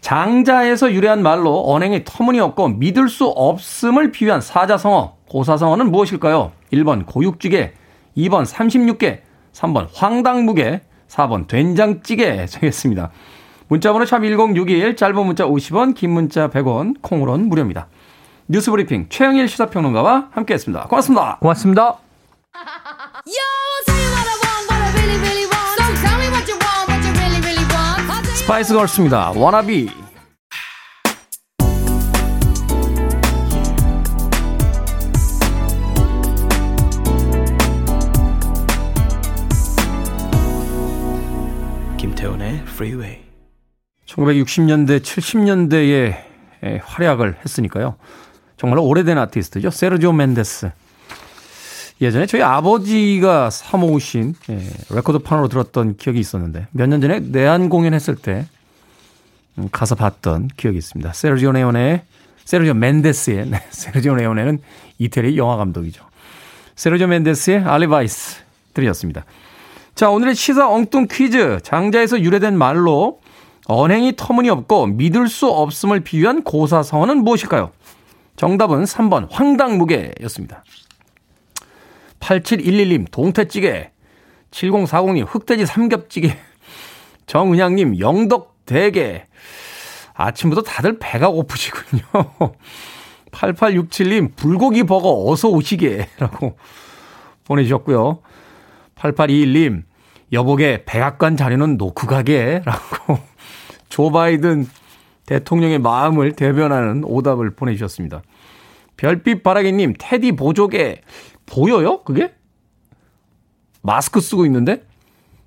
장자에서 0.03 0.93
유래한 0.93 1.23
말로 1.23 1.65
언행이 1.73 2.03
터무니없고 2.05 2.69
믿을 2.69 3.09
수 3.09 3.25
없음을 3.25 4.13
비유한 4.13 4.43
사자성어, 4.43 5.17
고사성어는 5.31 5.91
무엇일까요? 5.91 6.53
1번 6.75 7.07
고육찌개, 7.07 7.73
2번 8.19 8.45
36개, 8.45 9.21
3번 9.55 9.87
황당무게, 9.95 10.83
4번 11.09 11.47
된장찌개 11.47 12.45
정했습니다. 12.45 13.11
문자번호 13.69 14.05
샵 14.05 14.19
1061, 14.19 14.97
짧은 14.97 15.25
문자 15.25 15.47
50원, 15.47 15.95
긴 15.95 16.11
문자 16.11 16.51
100원, 16.51 16.97
콩으로는 17.01 17.49
무료입니다. 17.49 17.87
뉴스브리핑 18.49 19.07
최영일 19.09 19.49
시사평론가와 19.49 20.29
함께했습니다. 20.33 20.89
고맙습니다. 20.89 21.39
고맙습니다. 21.41 21.97
스파이스 28.37 28.75
걸스입니다. 28.75 29.31
워너비. 29.33 29.91
김태훈의 41.97 42.65
프리웨이 42.65 43.19
1960년대, 44.07 45.01
70년대에 45.01 46.81
활약을 46.83 47.37
했으니까요. 47.45 47.97
정말 48.57 48.79
오래된 48.81 49.17
아티스트죠. 49.19 49.71
세르지오 49.71 50.13
멘데스. 50.13 50.73
예전에 52.01 52.27
저희 52.27 52.43
아버지가 52.43 53.51
사모으신 53.51 54.35
예, 54.51 54.67
레코드판으로 54.91 55.49
들었던 55.49 55.97
기억이 55.97 56.19
있었는데 56.19 56.67
몇 56.73 56.89
년 56.89 57.01
전에 57.01 57.21
내한 57.21 57.69
공연했을 57.69 58.17
때 58.17 58.47
음, 59.59 59.69
가서 59.71 59.95
봤던 59.95 60.49
기억이 60.57 60.79
있습니다. 60.79 61.13
세르지오 61.13 61.53
레오네의 61.53 62.03
세르지오 62.45 62.75
멘데스의 62.75 63.47
네, 63.51 63.63
세르지오 63.71 64.15
레오네는 64.17 64.59
이태리 64.99 65.37
영화 65.37 65.57
감독이죠. 65.57 66.05
세르지오 66.77 67.07
멘데스의 67.09 67.59
Alibis 67.59 68.41
들으셨습니다. 68.73 69.25
자, 69.95 70.09
오늘의 70.09 70.35
시사 70.35 70.71
엉뚱 70.71 71.07
퀴즈. 71.11 71.59
장자에서 71.63 72.21
유래된 72.23 72.57
말로 72.57 73.21
언행이 73.67 74.15
터무니없고 74.17 74.87
믿을 74.87 75.29
수 75.29 75.49
없음을 75.49 76.01
비유한 76.01 76.43
고사성어는 76.43 77.19
무엇일까요? 77.19 77.71
정답은 78.37 78.85
3번 78.85 79.27
황당무게였습니다. 79.31 80.65
8711님 82.21 83.11
동태찌개 83.11 83.91
7040님 84.51 85.27
흑돼지 85.29 85.67
삼겹찌개 85.67 86.37
정은양님 87.27 87.99
영덕대게 87.99 89.27
아침부터 90.15 90.63
다들 90.63 90.99
배가 90.99 91.29
고프시군요. 91.29 92.03
8867님 93.31 94.35
불고기 94.37 94.83
버거 94.85 95.31
어서 95.31 95.49
오시게 95.49 96.09
라고 96.19 96.57
보내주셨고요. 97.45 98.21
8821님 98.97 99.85
여보게 100.33 100.85
백악관 100.85 101.37
자리는 101.37 101.77
놓고 101.77 102.07
가게 102.07 102.63
라고 102.67 103.19
조 103.89 104.11
바이든 104.11 104.67
대통령의 105.27 105.79
마음을 105.79 106.33
대변하는 106.33 107.05
오답을 107.05 107.51
보내주셨습니다. 107.51 108.23
별빛 108.97 109.43
바라기님, 109.43 109.95
테디 109.99 110.33
보조개, 110.33 111.01
보여요? 111.51 112.03
그게? 112.05 112.33
마스크 113.83 114.21
쓰고 114.21 114.47
있는데? 114.47 114.83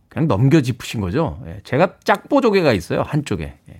그냥 0.09 0.27
넘겨 0.27 0.61
짚으신 0.61 1.01
거죠. 1.01 1.41
예, 1.47 1.61
제가 1.63 1.95
짝보조개가 2.03 2.73
있어요. 2.73 3.01
한쪽에. 3.01 3.55
예, 3.69 3.79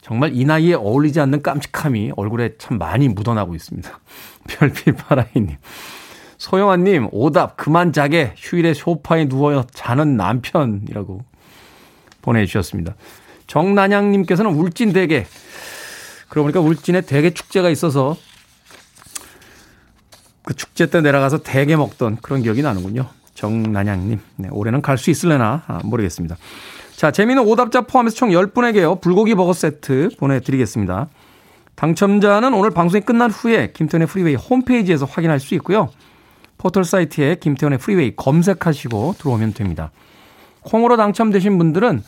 정말 0.00 0.34
이 0.34 0.44
나이에 0.44 0.74
어울리지 0.74 1.20
않는 1.20 1.42
깜찍함이 1.42 2.12
얼굴에 2.16 2.56
참 2.58 2.78
많이 2.78 3.08
묻어나고 3.08 3.54
있습니다. 3.54 4.00
별빛 4.48 4.96
바라기님. 4.96 5.56
소영아님, 6.38 7.08
오답, 7.12 7.56
그만 7.56 7.92
자게, 7.92 8.34
휴일에 8.36 8.74
소파에 8.74 9.26
누워 9.26 9.64
자는 9.66 10.16
남편이라고 10.16 11.20
보내주셨습니다. 12.22 12.94
정난양님께서는 13.46 14.52
울진 14.52 14.92
대게. 14.92 15.26
그러고 16.28 16.46
보니까 16.46 16.60
울진에 16.60 17.02
대게 17.02 17.30
축제가 17.30 17.70
있어서 17.70 18.16
그 20.46 20.54
축제 20.54 20.86
때 20.86 21.00
내려가서 21.00 21.38
대게 21.38 21.74
먹던 21.74 22.18
그런 22.22 22.40
기억이 22.40 22.62
나는군요. 22.62 23.08
정난양님. 23.34 24.20
네, 24.36 24.48
올해는 24.52 24.80
갈 24.80 24.96
수 24.96 25.10
있을래나 25.10 25.64
아, 25.66 25.80
모르겠습니다. 25.82 26.36
자, 26.94 27.10
재미는 27.10 27.42
오답자 27.42 27.82
포함해서 27.82 28.14
총 28.14 28.30
10분에게요. 28.30 29.00
불고기 29.00 29.34
버거 29.34 29.52
세트 29.52 30.10
보내드리겠습니다. 30.16 31.08
당첨자는 31.74 32.54
오늘 32.54 32.70
방송이 32.70 33.02
끝난 33.02 33.28
후에 33.28 33.72
김태훈의 33.72 34.06
프리웨이 34.06 34.36
홈페이지에서 34.36 35.04
확인할 35.04 35.40
수 35.40 35.54
있고요. 35.56 35.90
포털 36.58 36.84
사이트에 36.84 37.34
김태훈의 37.34 37.80
프리웨이 37.80 38.14
검색하시고 38.14 39.16
들어오면 39.18 39.52
됩니다. 39.52 39.90
콩으로 40.60 40.96
당첨되신 40.96 41.58
분들은 41.58 42.04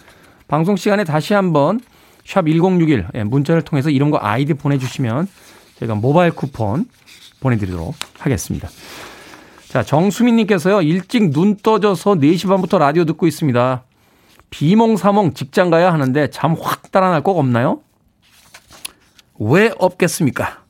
방송 0.46 0.76
시간에 0.76 1.02
다시 1.02 1.34
한번 1.34 1.80
샵 2.24 2.46
1061 2.46 3.08
예, 3.14 3.24
문자를 3.24 3.62
통해서 3.62 3.90
이런 3.90 4.12
거 4.12 4.18
아이디 4.22 4.54
보내주시면 4.54 5.26
제가 5.80 5.96
모바일 5.96 6.30
쿠폰 6.30 6.86
보내드리도록 7.40 7.94
하겠습니다. 8.18 8.68
자, 9.68 9.82
정수민님께서요, 9.82 10.82
일찍 10.82 11.30
눈 11.30 11.56
떠져서 11.56 12.14
4시 12.16 12.48
반부터 12.48 12.78
라디오 12.78 13.04
듣고 13.04 13.26
있습니다. 13.26 13.84
비몽사몽 14.50 15.34
직장 15.34 15.68
가야 15.70 15.92
하는데 15.92 16.30
잠 16.30 16.54
확 16.54 16.90
달아날 16.90 17.22
거 17.22 17.32
없나요? 17.32 17.80
왜 19.38 19.70
없겠습니까? 19.78 20.62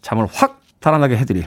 잠을 0.00 0.26
확 0.32 0.60
달아나게 0.80 1.16
해드릴 1.18 1.46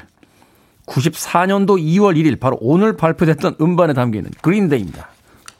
94년도 0.85 1.79
2월 1.81 2.15
1일 2.15 2.39
바로 2.39 2.57
오늘 2.61 2.95
발표됐던 2.95 3.55
음반에 3.59 3.93
담기는 3.93 4.29
그린데이입니다. 4.41 5.09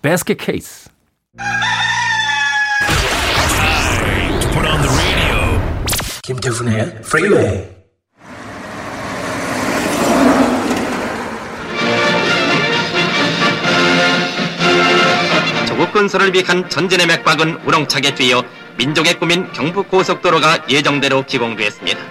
Basket 0.04 0.38
Case. 0.38 0.89
김태훈의 6.24 7.02
프리웨이 7.02 7.75
건설을 15.96 16.34
위한 16.34 16.70
전진의 16.70 17.08
맥박은 17.08 17.62
우렁차게 17.64 18.16
뛰어 18.16 18.44
민족의 18.76 19.18
꿈인 19.18 19.50
경부고속도로가 19.54 20.66
예정대로 20.68 21.26
기공되었습니다. 21.26 22.02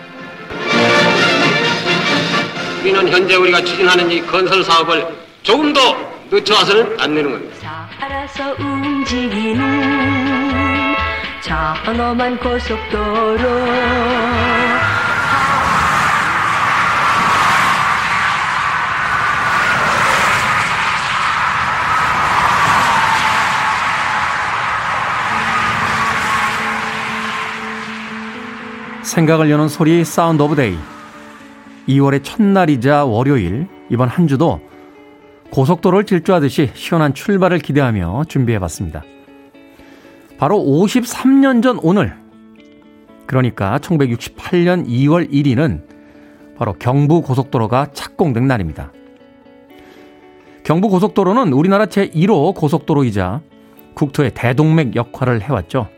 우리는 2.81 3.13
현재 3.13 3.35
우리가 3.35 3.63
추진하는 3.63 4.11
이 4.11 4.27
건설 4.27 4.65
사업을 4.65 5.07
조금 5.43 5.75
더 5.75 5.99
늦춰서는 6.31 6.99
안 6.99 7.15
되는 7.15 7.31
겁니다. 7.31 7.87
알아서 8.01 8.55
움직이는 8.59 9.61
전엄한 11.43 12.39
고속도로 12.39 13.39
생각을 29.05 29.51
여는 29.51 29.69
소리 29.69 30.05
Sound 30.05 30.43
of 30.43 30.57
Day 30.57 30.77
2월의 31.89 32.25
첫날이자 32.25 33.05
월요일 33.05 33.69
이번 33.91 34.09
한 34.09 34.27
주도 34.27 34.61
고속도로를 35.51 36.05
질주하듯이 36.07 36.71
시원한 36.75 37.15
출발을 37.15 37.59
기대하며 37.59 38.25
준비해 38.29 38.59
봤습니다. 38.59 39.05
바로 40.39 40.59
53년 40.59 41.63
전 41.63 41.79
오늘 41.83 42.17
그러니까 43.27 43.79
1968년 43.79 44.87
2월 44.87 45.31
1일은 45.31 45.83
바로 46.57 46.73
경부 46.73 47.23
고속도로가 47.23 47.89
착공된 47.93 48.47
날입니다. 48.47 48.93
경부 50.65 50.89
고속도로는 50.89 51.53
우리나라 51.53 51.87
제1호 51.87 52.55
고속도로이자 52.55 53.43
국토의 53.95 54.33
대동맥 54.35 54.97
역할을 54.97 55.43
해왔죠. 55.43 55.94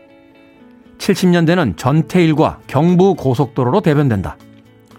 70년대는 0.97 1.77
전태일과 1.77 2.59
경부 2.67 3.15
고속도로로 3.15 3.81
대변된다. 3.81 4.37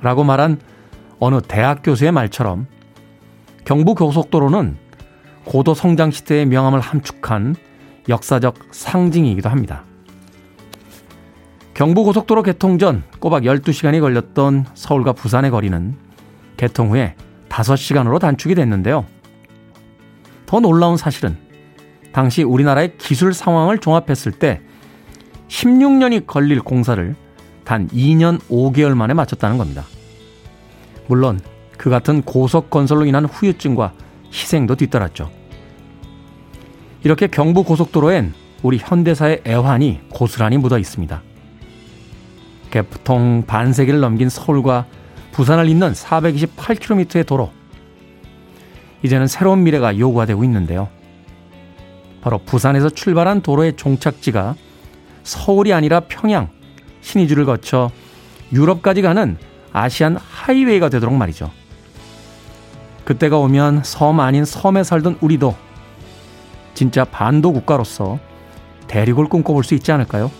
라고 0.01 0.25
말한 0.25 0.61
어느 1.19 1.41
대학 1.41 1.83
교수의 1.83 2.13
말처럼 2.13 2.67
경부 3.65 3.95
고속도로는 3.95 4.77
고도 5.45 5.75
성장 5.75 6.11
시대의 6.11 6.47
명암을 6.47 6.81
함축한 6.81 7.57
역사적 8.09 8.57
상징이기도 8.71 9.49
합니다. 9.49 9.85
경부 11.75 12.05
고속도로 12.05 12.43
개통 12.43 12.79
전 12.79 13.03
꼬박 13.21 13.45
12시간이 13.45 14.01
걸렸던 14.01 14.67
서울과 14.75 15.13
부산의 15.13 15.51
거리는 15.51 15.97
개통 16.57 16.91
후에 16.91 17.15
5시간으로 17.49 18.19
단축이 18.19 18.55
됐는데요. 18.55 19.05
더 20.47 20.61
놀라운 20.61 20.97
사실은 20.97 21.37
당시 22.13 22.43
우리나라의 22.43 22.97
기술 22.99 23.33
상황을 23.33 23.79
종합했을 23.79 24.33
때 24.33 24.61
16년이 25.49 26.27
걸릴 26.27 26.61
공사를 26.61 27.15
단 27.65 27.89
2년 27.89 28.39
5개월 28.49 28.95
만에 28.95 29.15
마쳤다는 29.15 29.59
겁니다. 29.59 29.85
물론 31.07 31.41
그 31.77 31.91
같은 31.91 32.23
고속 32.23 32.71
건설로 32.71 33.07
인한 33.07 33.25
후유증과 33.25 33.93
희생도 34.33 34.77
뒤따랐죠. 34.77 35.31
이렇게 37.03 37.27
경부 37.27 37.65
고속도로엔 37.65 38.35
우리 38.63 38.79
현대사의 38.79 39.43
애환이 39.47 40.01
고스란히 40.11 40.59
묻어 40.59 40.79
있습니다. 40.79 41.23
개통 42.71 43.45
반세기를 43.47 44.01
넘긴 44.01 44.29
서울과 44.29 44.87
부산을 45.33 45.69
잇는 45.69 45.93
428km의 45.93 47.25
도로. 47.25 47.51
이제는 49.03 49.29
새로운 49.29 49.63
미래가 49.63 49.99
요구가 49.99 50.27
되고 50.27 50.43
있는데요. 50.45 50.89
바로 52.21 52.39
부산에서 52.39 52.91
출발한 52.91 53.41
도로의 53.43 53.77
종착지가 53.77 54.57
서울이 55.29 55.75
아니라 55.75 56.01
평양, 56.01 56.49
신의주를 57.03 57.45
거쳐 57.45 57.91
유럽까지 58.51 59.03
가는 59.03 59.37
아시안 59.73 60.17
하이웨이가 60.17 60.89
되도록 60.89 61.15
말이죠. 61.15 61.51
그때가 63.05 63.37
오면 63.37 63.83
섬 63.85 64.21
아닌 64.21 64.47
섬에 64.47 64.83
살던 64.83 65.19
우리도 65.21 65.55
진짜 66.73 67.05
반도 67.05 67.53
국가로서 67.53 68.19
대륙을 68.87 69.29
꿈꿔볼 69.29 69.65
수 69.65 69.75
있지 69.75 69.93
않을까요? 69.93 70.31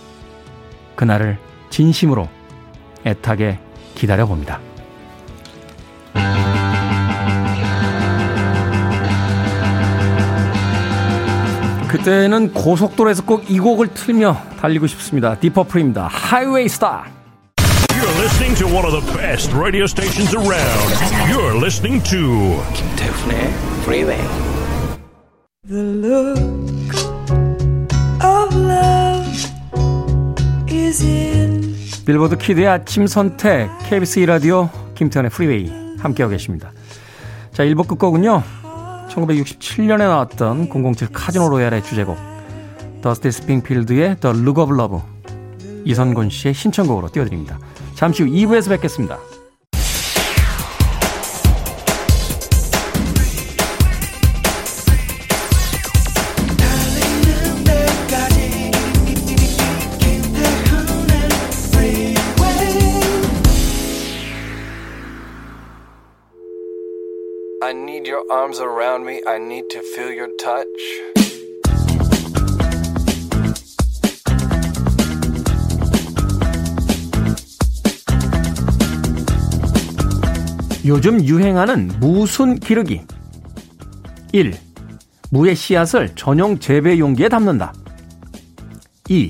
그날을 0.95 1.37
진심으로 1.69 2.27
애타게 3.05 3.59
기다려봅니다. 3.93 4.68
그때는 11.89 12.53
고속도로에서 12.53 13.25
꼭 13.25 13.49
이 13.49 13.59
곡을 13.59 13.87
틀며 13.95 14.37
달리고 14.59 14.85
싶습니다. 14.87 15.35
디퍼플입니다. 15.35 16.07
하이웨이 16.11 16.69
스타. 16.69 17.05
You're 17.57 18.19
listening 18.21 18.55
to 18.59 18.67
one 18.67 18.85
of 18.85 18.91
the 18.91 19.17
best 19.17 19.51
radio 19.57 19.85
stations 19.85 20.35
around. 20.35 20.93
You're 21.31 21.57
listening 21.57 22.03
to 22.09 22.61
김태훈의 22.73 23.49
Freeway. 23.81 24.21
The 25.67 25.81
look 25.81 26.95
of 28.23 28.55
love 28.55 29.27
is 30.69 31.03
in 31.03 31.75
빌보드 32.05 32.37
kid의 32.37 32.67
아침 32.67 33.07
선택 33.07 33.67
KBS 33.89 34.19
2 34.19 34.25
라디오 34.27 34.69
김태훈의 34.95 35.31
프리웨이 35.31 35.71
함께하고 35.99 36.31
계십니다. 36.31 36.71
자 37.51 37.63
1부 37.63 37.87
끝곡은요. 37.87 38.43
1967년에 39.09 39.97
나왔던 39.97 40.69
007 40.69 41.09
카지노 41.11 41.49
로얄의 41.49 41.83
주제곡 41.83 42.17
더스티 43.01 43.31
스프링필드의 43.31 44.17
The 44.19 44.37
Look 44.37 44.61
of 44.61 44.73
Love 44.73 44.99
이선곤 45.85 46.29
씨의 46.29 46.53
신청곡으로 46.53 47.09
띄워드립니다. 47.09 47.59
잠시 47.95 48.23
후 48.23 48.29
2부에서 48.29 48.69
뵙겠습니다. 48.69 49.17
Arms 68.29 68.59
around 68.59 69.05
me. 69.05 69.21
I 69.27 69.37
need 69.39 69.69
to 69.69 69.81
feel 69.95 70.13
your 70.13 70.29
touch. 70.37 70.67
요즘 80.85 81.23
유행하는 81.23 81.91
무순 81.99 82.59
기르기 82.59 83.01
1. 84.31 84.53
무의 85.31 85.55
씨앗을 85.55 86.15
전용 86.15 86.57
재배 86.57 86.97
용기에 86.97 87.29
담는다. 87.29 87.73
2. 89.07 89.29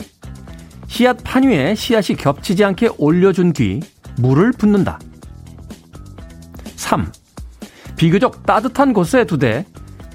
씨앗 0.88 1.18
판 1.24 1.44
위에 1.44 1.76
씨앗이 1.76 2.18
겹치지 2.18 2.64
않게 2.64 2.90
올려준 2.98 3.54
뒤 3.54 3.80
물을 4.18 4.52
붓는다. 4.52 5.00
3. 6.76 7.12
비교적 8.00 8.46
따뜻한 8.46 8.94
곳에 8.94 9.26
두되 9.26 9.66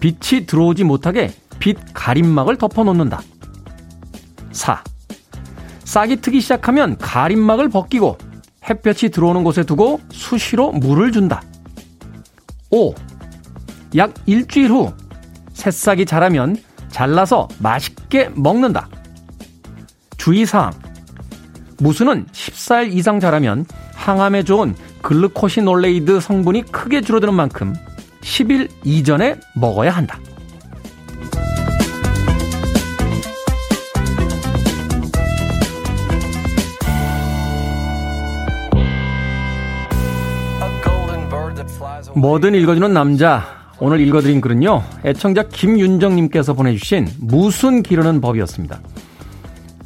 빛이 0.00 0.46
들어오지 0.46 0.84
못하게 0.84 1.30
빛 1.58 1.76
가림막을 1.92 2.56
덮어놓는다. 2.56 3.20
4. 4.52 4.82
싹이 5.84 6.16
트기 6.22 6.40
시작하면 6.40 6.96
가림막을 6.96 7.68
벗기고 7.68 8.16
햇볕이 8.70 9.10
들어오는 9.10 9.44
곳에 9.44 9.64
두고 9.64 10.00
수시로 10.10 10.72
물을 10.72 11.12
준다. 11.12 11.42
5. 12.70 12.94
약 13.96 14.14
일주일 14.24 14.70
후 14.70 14.90
새싹이 15.52 16.06
자라면 16.06 16.56
잘라서 16.88 17.48
맛있게 17.58 18.30
먹는다. 18.34 18.88
주의사항. 20.16 20.72
무수는 21.80 22.24
14일 22.32 22.94
이상 22.94 23.20
자라면 23.20 23.66
항암에 23.92 24.44
좋은 24.44 24.74
글루코시놀레이드 25.04 26.18
성분이 26.18 26.62
크게 26.72 27.02
줄어드는 27.02 27.34
만큼 27.34 27.74
10일 28.22 28.70
이전에 28.84 29.36
먹어야 29.54 29.90
한다. 29.90 30.18
뭐든 42.16 42.54
읽어주는 42.54 42.94
남자. 42.94 43.44
오늘 43.80 44.00
읽어드린 44.00 44.40
글은요. 44.40 44.82
애청자 45.04 45.42
김윤정님께서 45.42 46.54
보내주신 46.54 47.08
무슨 47.18 47.82
기르는 47.82 48.22
법이었습니다. 48.22 48.80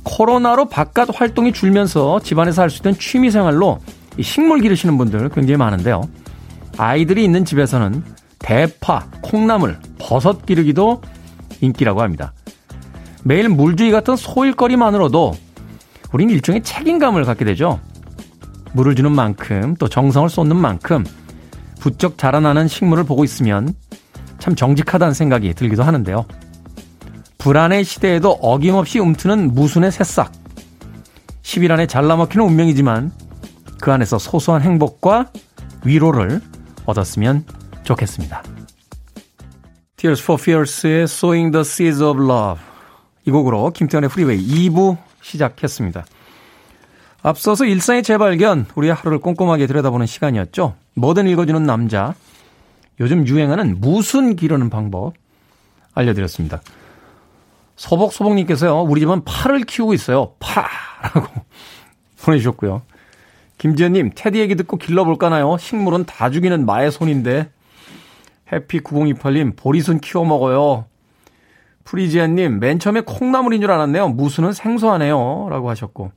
코로나로 0.04 0.66
바깥 0.66 1.08
활동이 1.12 1.52
줄면서 1.52 2.20
집안에서 2.20 2.62
할 2.62 2.70
수 2.70 2.78
있는 2.78 2.96
취미 3.00 3.30
생활로 3.32 3.80
이 3.80 3.97
식물 4.22 4.60
기르시는 4.60 4.98
분들 4.98 5.28
굉장히 5.30 5.56
많은데요. 5.56 6.02
아이들이 6.76 7.24
있는 7.24 7.44
집에서는 7.44 8.02
대파, 8.38 9.08
콩나물, 9.22 9.78
버섯 9.98 10.46
기르기도 10.46 11.02
인기라고 11.60 12.02
합니다. 12.02 12.32
매일 13.24 13.48
물주기 13.48 13.90
같은 13.90 14.16
소일거리만으로도 14.16 15.34
우린 16.12 16.30
일종의 16.30 16.62
책임감을 16.62 17.24
갖게 17.24 17.44
되죠. 17.44 17.80
물을 18.72 18.94
주는 18.94 19.10
만큼 19.12 19.74
또 19.78 19.88
정성을 19.88 20.28
쏟는 20.28 20.56
만큼 20.56 21.04
부쩍 21.80 22.16
자라나는 22.18 22.68
식물을 22.68 23.04
보고 23.04 23.24
있으면 23.24 23.74
참 24.38 24.54
정직하다는 24.54 25.14
생각이 25.14 25.52
들기도 25.54 25.82
하는데요. 25.82 26.26
불안의 27.38 27.84
시대에도 27.84 28.32
어김없이 28.32 28.98
움트는 28.98 29.54
무순의 29.54 29.92
새싹. 29.92 30.32
10일 31.42 31.70
안에 31.70 31.86
잘라먹히는 31.86 32.44
운명이지만 32.44 33.12
그 33.80 33.92
안에서 33.92 34.18
소소한 34.18 34.62
행복과 34.62 35.30
위로를 35.84 36.40
얻었으면 36.86 37.44
좋겠습니다. 37.84 38.42
Tears 39.96 40.22
for 40.22 40.40
Fears의 40.40 41.02
Sowing 41.02 41.52
the 41.52 41.60
Seeds 41.60 42.02
of 42.02 42.22
Love 42.22 42.62
이 43.26 43.30
곡으로 43.30 43.70
김태현의 43.70 44.10
프리웨이 44.10 44.70
2부 44.70 44.96
시작했습니다. 45.20 46.04
앞서서 47.22 47.64
일상의 47.64 48.02
재발견, 48.02 48.66
우리의 48.74 48.94
하루를 48.94 49.18
꼼꼼하게 49.18 49.66
들여다보는 49.66 50.06
시간이었죠. 50.06 50.74
뭐든 50.94 51.26
읽어주는 51.28 51.62
남자. 51.64 52.14
요즘 53.00 53.26
유행하는 53.26 53.80
무슨 53.80 54.34
기르는 54.34 54.70
방법 54.70 55.14
알려드렸습니다. 55.94 56.62
소복소복님께서요, 57.76 58.82
우리 58.82 59.00
집은 59.00 59.24
파를 59.24 59.60
키우고 59.60 59.94
있어요. 59.94 60.32
파라고 60.38 61.28
보내주셨고요. 62.22 62.82
김지현님, 63.58 64.12
테디 64.14 64.38
얘기 64.38 64.54
듣고 64.54 64.76
길러볼까나요? 64.76 65.56
식물은 65.58 66.04
다 66.04 66.30
죽이는 66.30 66.64
마의 66.64 66.90
손인데. 66.92 67.50
해피9028님, 68.50 69.56
보리순 69.56 70.00
키워 70.00 70.24
먹어요. 70.24 70.86
프리지안님, 71.84 72.60
맨 72.60 72.78
처음에 72.78 73.00
콩나물인 73.00 73.60
줄 73.60 73.70
알았네요. 73.70 74.08
무수는 74.10 74.52
생소하네요. 74.52 75.48
라고 75.50 75.70
하셨고. 75.70 76.12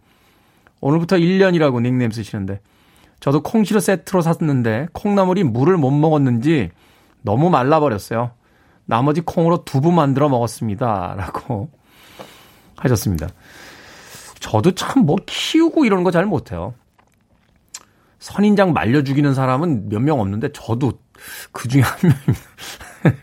오늘부터 0.82 1.18
1년이라고 1.18 1.82
닉네임 1.82 2.12
쓰시는데. 2.12 2.62
저도 3.20 3.42
콩시루 3.44 3.80
세트로 3.80 4.22
샀는데 4.22 4.88
콩나물이 4.94 5.44
물을 5.44 5.78
못 5.78 5.92
먹었는지 5.92 6.72
너무 7.22 7.50
말라버렸어요. 7.52 8.32
나머지 8.86 9.22
콩으로 9.22 9.64
두부 9.64 9.92
만들어 9.92 10.28
먹었습니다. 10.28 11.14
라고 11.18 11.70
하셨습니다. 12.78 13.28
저도 14.40 14.72
참 14.72 15.06
뭐 15.06 15.18
키우고 15.26 15.86
이런 15.86 16.04
거잘 16.04 16.26
못해요. 16.26 16.74
선인장 18.22 18.72
말려 18.72 19.04
죽이는 19.04 19.34
사람은 19.34 19.90
몇 19.90 20.00
명 20.02 20.20
없는데 20.20 20.52
저도 20.54 20.94
그 21.52 21.68
중에 21.68 21.82
한 21.82 21.98
명입니다. 22.02 22.42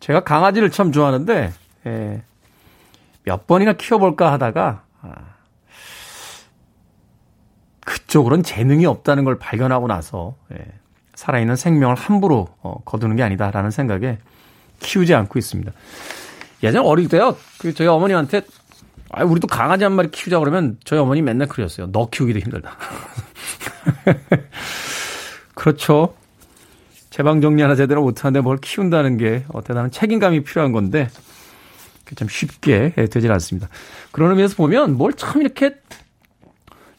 제가 0.00 0.24
강아지를 0.24 0.70
참 0.70 0.90
좋아하는데 0.92 1.52
예, 1.86 2.22
몇 3.22 3.46
번이나 3.46 3.74
키워볼까 3.74 4.32
하다가 4.32 4.82
아, 5.00 5.14
그쪽으로는 7.84 8.42
재능이 8.42 8.84
없다는 8.84 9.24
걸 9.24 9.38
발견하고 9.38 9.86
나서 9.86 10.34
예, 10.52 10.58
살아있는 11.14 11.54
생명을 11.54 11.94
함부로 11.94 12.48
어, 12.62 12.82
거두는 12.84 13.14
게 13.14 13.22
아니다라는 13.22 13.70
생각에 13.70 14.18
키우지 14.80 15.14
않고 15.14 15.38
있습니다. 15.38 15.70
예전 16.64 16.84
어릴 16.84 17.08
때요, 17.08 17.36
그 17.60 17.74
저희 17.74 17.86
어머니한테 17.86 18.42
아, 19.12 19.24
우리도 19.24 19.46
강아지 19.46 19.84
한 19.84 19.92
마리 19.92 20.10
키우자 20.10 20.38
그러면 20.38 20.78
저희 20.84 20.98
어머니 20.98 21.22
맨날 21.22 21.46
그랬어요. 21.48 21.86
너 21.92 22.08
키우기도 22.10 22.38
힘들다. 22.40 22.76
그렇죠. 25.54 26.14
제방 27.10 27.40
정리 27.42 27.60
하나 27.60 27.74
제대로 27.74 28.02
못하는데 28.02 28.40
뭘 28.40 28.56
키운다는 28.58 29.18
게 29.18 29.44
어, 29.48 29.62
대단한 29.62 29.90
책임감이 29.90 30.42
필요한 30.44 30.72
건데 30.72 31.08
참 32.14 32.28
쉽게 32.28 32.92
되질 32.94 33.30
않습니다. 33.32 33.68
그런 34.12 34.30
의미에서 34.30 34.56
보면 34.56 34.96
뭘 34.96 35.12
참 35.12 35.40
이렇게 35.40 35.74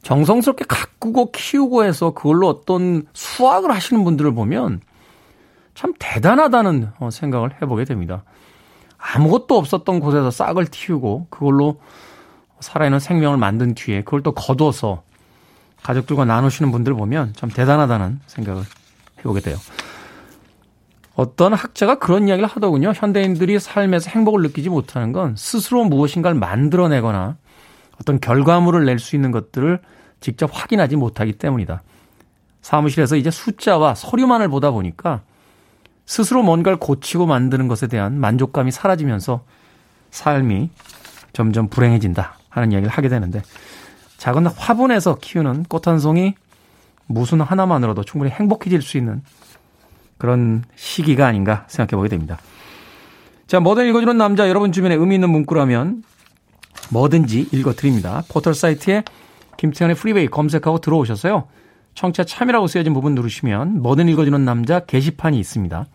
정성스럽게 0.04 0.66
가꾸고 0.68 1.32
키우고 1.32 1.84
해서 1.84 2.12
그걸로 2.12 2.50
어떤 2.50 3.06
수확을 3.14 3.72
하시는 3.72 4.04
분들을 4.04 4.34
보면 4.34 4.82
참 5.76 5.94
대단하다는 5.98 6.90
어, 7.00 7.10
생각을 7.10 7.56
해보게 7.62 7.86
됩니다. 7.86 8.24
아무것도 9.04 9.58
없었던 9.58 10.00
곳에서 10.00 10.32
싹을 10.32 10.66
틔우고 10.66 11.28
그걸로 11.30 11.82
살아있는 12.62 13.00
생명을 13.00 13.38
만든 13.38 13.76
뒤에 13.76 14.02
그걸 14.02 14.24
또 14.24 14.32
거둬서 14.32 15.04
가족들과 15.84 16.24
나누시는 16.24 16.72
분들 16.72 16.94
보면 16.94 17.34
참 17.36 17.50
대단하다는 17.50 18.22
생각을 18.26 18.64
해보게 19.20 19.42
돼요. 19.42 19.58
어떤 21.16 21.54
학자가 21.54 22.00
그런 22.00 22.28
이야기를 22.28 22.48
하더군요. 22.48 22.94
현대인들이 22.96 23.60
삶에서 23.60 24.10
행복을 24.10 24.42
느끼지 24.44 24.70
못하는 24.70 25.12
건 25.12 25.36
스스로 25.38 25.84
무엇인가를 25.84 26.40
만들어내거나 26.40 27.36
어떤 28.00 28.20
결과물을 28.20 28.86
낼 28.86 28.98
수 29.00 29.16
있는 29.16 29.32
것들을 29.32 29.80
직접 30.22 30.50
확인하지 30.52 30.96
못하기 30.96 31.34
때문이다. 31.34 31.84
사무실에서 32.62 33.18
이제 33.18 33.30
숫자와 33.30 33.94
서류만을 33.94 34.48
보다 34.48 34.72
보니까 34.72 35.22
스스로 36.06 36.44
뭔가를 36.44 36.78
고치고 36.78 37.26
만드는 37.26 37.68
것에 37.68 37.88
대한 37.88 38.20
만족감이 38.20 38.72
사라지면서 38.72 39.44
삶이 40.12 40.70
점점 41.32 41.70
불행해진다 41.70 42.38
하는 42.50 42.72
이야기를 42.72 42.92
하게 42.92 43.10
되는데 43.10 43.42
작은 44.18 44.48
화분에서 44.48 45.18
키우는 45.20 45.64
꽃 45.64 45.90
한 45.90 46.00
송이 46.00 46.36
무슨 47.08 47.42
하나만으로도 47.42 48.04
충분히 48.04 48.32
행복해질 48.32 48.82
수 48.82 48.98
있는 48.98 49.22
그런 50.18 50.64
시기가 50.76 51.28
아닌가 51.28 51.66
생각해 51.68 51.98
보게 51.98 52.10
됩니다. 52.10 52.38
자, 53.48 53.60
뭐든 53.60 53.88
읽어주는 53.90 54.18
남자 54.18 54.48
여러분 54.48 54.72
주변에 54.72 54.96
의미 54.96 55.16
있는 55.16 55.30
문구라면 55.30 56.04
뭐든지 56.92 57.50
읽어드립니다. 57.52 58.24
포털 58.30 58.54
사이트에 58.54 59.04
김태훈의 59.58 59.96
프리웨이 59.96 60.28
검색하고 60.28 60.80
들어오셔서요. 60.80 61.48
청취자 61.96 62.24
참여라고 62.24 62.68
쓰여진 62.68 62.94
부분 62.94 63.16
누르시면 63.16 63.82
뭐든 63.82 64.10
읽어주는 64.10 64.44
남자 64.46 64.80
게시판이 64.80 65.40
있습니다. 65.40 65.86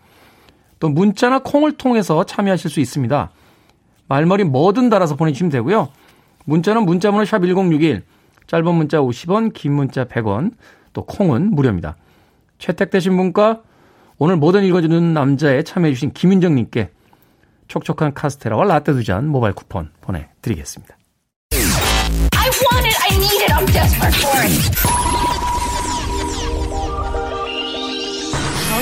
또 0.79 0.89
문자나 0.89 1.39
콩을 1.39 1.73
통해서 1.73 2.23
참여하실 2.23 2.71
수 2.71 2.79
있습니다. 2.79 3.31
말머리 4.07 4.45
뭐든 4.45 4.89
달아서 4.89 5.15
보내주시면 5.15 5.51
되고요. 5.51 5.89
문자는 6.45 6.83
문자번호 6.85 7.25
샵 7.25 7.39
1061, 7.39 8.03
짧은 8.47 8.73
문자 8.75 8.99
50원, 8.99 9.53
긴 9.53 9.73
문자 9.73 10.05
100원, 10.05 10.53
또 10.93 11.05
콩은 11.05 11.51
무료입니다. 11.53 11.95
채택되신 12.57 13.15
분과 13.15 13.61
오늘 14.17 14.35
뭐든 14.37 14.63
읽어주는 14.63 15.13
남자에 15.13 15.63
참여해주신 15.63 16.11
김윤정님께 16.13 16.89
촉촉한 17.67 18.13
카스테라와 18.15 18.65
라떼 18.65 18.93
두 18.93 19.03
잔 19.03 19.27
모바일 19.27 19.53
쿠폰 19.53 19.91
보내드리겠습니다. 20.01 20.97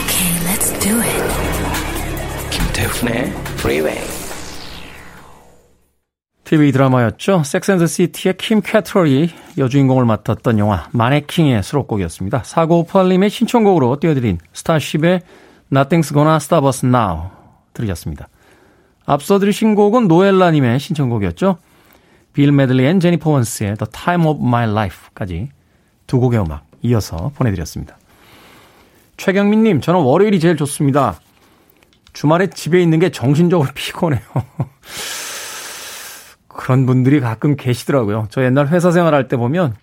Okay, 0.08 0.32
let's 0.48 0.72
do 0.80 1.02
it. 1.02 1.24
김태훈의 2.50 3.26
Freeway. 3.60 4.00
TV 6.46 6.72
드라마였죠. 6.72 7.44
섹스앤더시티의 7.44 8.38
킴 8.38 8.62
캐트럴이 8.62 9.30
여주인공을 9.58 10.06
맡았던 10.06 10.60
영화 10.60 10.88
마네킹의 10.94 11.62
수록곡이었습니다. 11.62 12.44
4958님의 12.44 13.30
신청곡으로 13.30 14.00
띄워드린 14.00 14.38
스타쉽의 14.54 15.20
Nothing's 15.74 16.14
Gonna 16.14 16.38
Stop 16.38 16.66
Us 16.66 16.86
Now 16.86 17.24
들으셨습니다. 17.74 18.30
앞서 19.06 19.40
들으신 19.40 19.76
곡은 19.76 20.08
노엘라님의 20.08 20.80
신청곡이었죠. 20.80 21.58
빌 22.32 22.54
메들리 22.54 22.86
앤 22.86 23.02
제니퍼 23.02 23.30
원스의 23.30 23.76
The 23.76 23.92
Time 23.92 24.26
of 24.26 24.42
My 24.42 24.70
Life까지 24.70 25.50
두 26.06 26.22
곡의 26.22 26.40
음악 26.40 26.66
이어서 26.82 27.34
보내드렸습니다. 27.36 27.98
최경민님, 29.18 29.82
저는 29.82 30.02
월요일이 30.02 30.40
제일 30.40 30.56
좋습니다. 30.56 31.20
주말에 32.14 32.48
집에 32.48 32.82
있는 32.82 33.00
게 33.00 33.10
정신적으로 33.12 33.70
피곤해요. 33.76 34.22
그런 36.48 36.86
분들이 36.86 37.20
가끔 37.20 37.56
계시더라고요. 37.56 38.28
저 38.30 38.44
옛날 38.44 38.68
회사 38.68 38.92
생활할 38.92 39.28
때 39.28 39.38
보면 39.38 39.76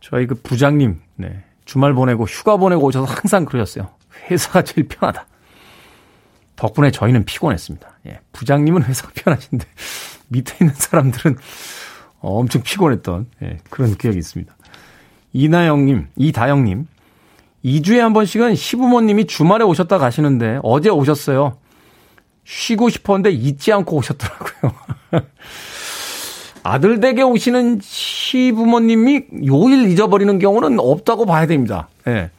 저희 0.00 0.26
그 0.26 0.34
부장님, 0.34 1.00
네, 1.16 1.44
주말 1.64 1.94
보내고 1.94 2.24
휴가 2.24 2.56
보내고 2.56 2.86
오셔서 2.86 3.12
항상 3.12 3.44
그러셨어요. 3.44 3.90
회사가 4.30 4.62
제일 4.62 4.88
편하다. 4.88 5.26
덕분에 6.56 6.90
저희는 6.90 7.24
피곤했습니다. 7.24 7.98
예, 8.06 8.20
부장님은 8.32 8.84
회사가 8.84 9.12
편하신데 9.14 9.66
밑에 10.28 10.56
있는 10.60 10.74
사람들은 10.74 11.36
엄청 12.20 12.62
피곤했던 12.62 13.26
예, 13.42 13.58
그런 13.70 13.96
기억이 13.96 14.18
있습니다. 14.18 14.56
이나영님, 15.32 16.08
이다영님, 16.16 16.86
2주에 17.66 17.98
한 17.98 18.12
번씩은 18.12 18.54
시부모님이 18.54 19.26
주말에 19.26 19.64
오셨다 19.64 19.98
가시는데 19.98 20.60
어제 20.62 20.88
오셨어요. 20.88 21.58
쉬고 22.44 22.88
싶었는데 22.88 23.32
잊지 23.32 23.72
않고 23.72 23.96
오셨더라고요. 23.96 24.72
아들 26.62 27.00
댁에 27.00 27.22
오시는 27.22 27.80
시부모님이 27.82 29.24
요일 29.46 29.88
잊어버리는 29.90 30.38
경우는 30.38 30.78
없다고 30.78 31.26
봐야 31.26 31.46
됩니다. 31.46 31.88
예. 32.06 32.30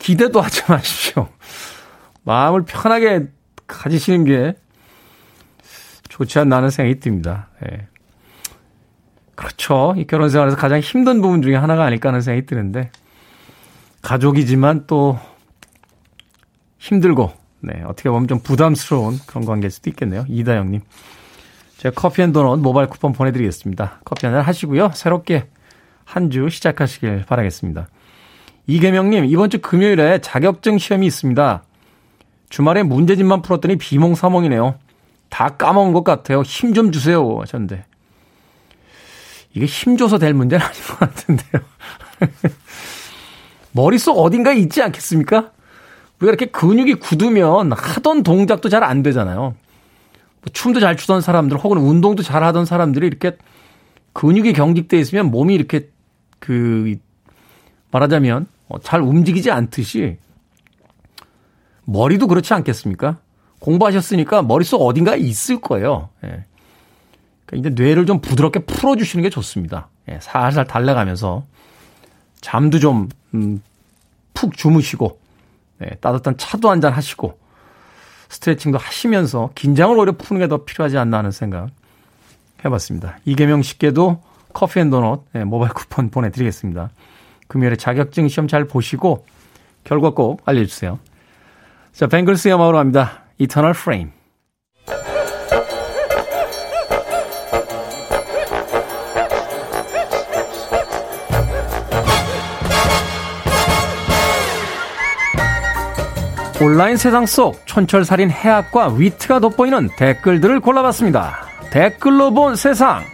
기대도 0.00 0.40
하지 0.40 0.62
마십시오. 0.68 1.28
마음을 2.24 2.64
편하게 2.64 3.26
가지시는 3.68 4.24
게 4.24 4.54
좋지 6.08 6.40
않나는 6.40 6.70
생각이 6.70 6.98
듭니다. 6.98 7.48
예. 7.64 7.86
그렇죠. 9.36 9.94
이 9.96 10.06
결혼 10.06 10.30
생활에서 10.30 10.56
가장 10.56 10.80
힘든 10.80 11.20
부분 11.20 11.42
중에 11.42 11.54
하나가 11.54 11.84
아닐까 11.84 12.08
하는 12.08 12.20
생각이 12.20 12.46
드는데, 12.46 12.90
가족이지만 14.06 14.84
또 14.86 15.18
힘들고, 16.78 17.32
네, 17.58 17.82
어떻게 17.86 18.08
보면 18.08 18.28
좀 18.28 18.38
부담스러운 18.38 19.18
그런 19.26 19.44
관계일 19.44 19.72
수도 19.72 19.90
있겠네요. 19.90 20.24
이다영님. 20.28 20.80
제가 21.78 21.92
커피 22.00 22.22
and 22.22 22.32
도넛 22.32 22.60
모바일 22.60 22.88
쿠폰 22.88 23.12
보내드리겠습니다. 23.12 24.00
커피 24.04 24.26
한잔 24.26 24.42
하시고요. 24.44 24.92
새롭게 24.94 25.48
한 26.04 26.30
주 26.30 26.48
시작하시길 26.48 27.24
바라겠습니다. 27.26 27.88
이계명님, 28.68 29.24
이번 29.24 29.50
주 29.50 29.60
금요일에 29.60 30.20
자격증 30.20 30.78
시험이 30.78 31.06
있습니다. 31.06 31.64
주말에 32.48 32.84
문제집만 32.84 33.42
풀었더니 33.42 33.76
비몽사몽이네요. 33.76 34.78
다 35.30 35.48
까먹은 35.48 35.92
것 35.92 36.04
같아요. 36.04 36.42
힘 36.42 36.74
좀 36.74 36.92
주세요. 36.92 37.40
하셨는데. 37.40 37.84
이게 39.52 39.66
힘 39.66 39.96
줘서 39.96 40.18
될 40.18 40.32
문제는 40.32 40.64
아닌 40.64 40.80
것 40.84 40.98
같은데요. 41.00 41.62
머릿속 43.76 44.18
어딘가에 44.18 44.56
있지 44.56 44.82
않겠습니까? 44.82 45.52
우리가 46.18 46.30
이렇게 46.30 46.46
근육이 46.46 46.94
굳으면 46.94 47.72
하던 47.72 48.22
동작도 48.22 48.70
잘 48.70 48.82
안 48.82 49.02
되잖아요. 49.02 49.40
뭐 49.40 50.52
춤도 50.52 50.80
잘 50.80 50.96
추던 50.96 51.20
사람들 51.20 51.58
혹은 51.58 51.78
운동도 51.78 52.22
잘 52.22 52.42
하던 52.42 52.64
사람들이 52.64 53.06
이렇게 53.06 53.36
근육이 54.14 54.54
경직돼 54.54 54.98
있으면 54.98 55.30
몸이 55.30 55.54
이렇게 55.54 55.90
그 56.38 56.96
말하자면 57.90 58.46
어, 58.68 58.80
잘 58.80 59.02
움직이지 59.02 59.50
않듯이 59.50 60.16
머리도 61.84 62.26
그렇지 62.28 62.54
않겠습니까? 62.54 63.18
공부하셨으니까 63.60 64.42
머릿속 64.42 64.82
어딘가에 64.82 65.18
있을 65.18 65.60
거예요. 65.60 66.08
예. 66.24 66.44
그러니까 67.44 67.70
이제 67.70 67.82
뇌를 67.82 68.06
좀 68.06 68.20
부드럽게 68.20 68.60
풀어주시는 68.60 69.22
게 69.22 69.30
좋습니다. 69.30 69.88
예, 70.08 70.18
살살 70.20 70.66
달래가면서 70.66 71.44
잠도 72.40 72.78
좀, 72.78 73.08
음, 73.36 73.62
푹 74.34 74.56
주무시고, 74.56 75.18
예, 75.82 75.90
따뜻한 76.00 76.36
차도 76.36 76.70
한 76.70 76.80
잔 76.80 76.92
하시고, 76.92 77.38
스트레칭도 78.28 78.78
하시면서 78.78 79.50
긴장을 79.54 79.96
오히려 79.96 80.12
푸는 80.12 80.40
게 80.40 80.48
더 80.48 80.64
필요하지 80.64 80.98
않나 80.98 81.18
하는 81.18 81.30
생각 81.30 81.68
해봤습니다. 82.64 83.18
이계명 83.24 83.62
씨께도 83.62 84.20
커피 84.52 84.80
and 84.80 84.90
도넛 84.90 85.24
네, 85.32 85.44
모바일 85.44 85.72
쿠폰 85.72 86.10
보내드리겠습니다. 86.10 86.90
금요일에 87.48 87.76
자격증 87.76 88.26
시험 88.28 88.48
잘 88.48 88.64
보시고 88.66 89.24
결과 89.84 90.10
꼭 90.10 90.42
알려주세요. 90.44 90.98
자, 91.92 92.06
Bangles의 92.08 92.54
음악으로 92.56 92.78
합니다. 92.78 93.22
Eternal 93.38 93.74
Flame. 93.76 94.10
온라인 106.58 106.96
세상 106.96 107.26
속 107.26 107.66
촌철살인 107.66 108.30
해학과 108.30 108.88
위트가 108.88 109.40
돋보이는 109.40 109.90
댓글들을 109.98 110.60
골라봤습니다. 110.60 111.36
댓글로 111.70 112.32
본 112.32 112.56
세상. 112.56 113.04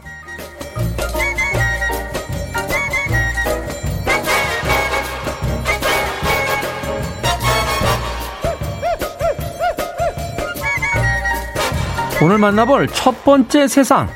오늘 12.23 12.39
만나볼 12.39 12.87
첫 12.87 13.25
번째 13.25 13.67
세상. 13.67 14.09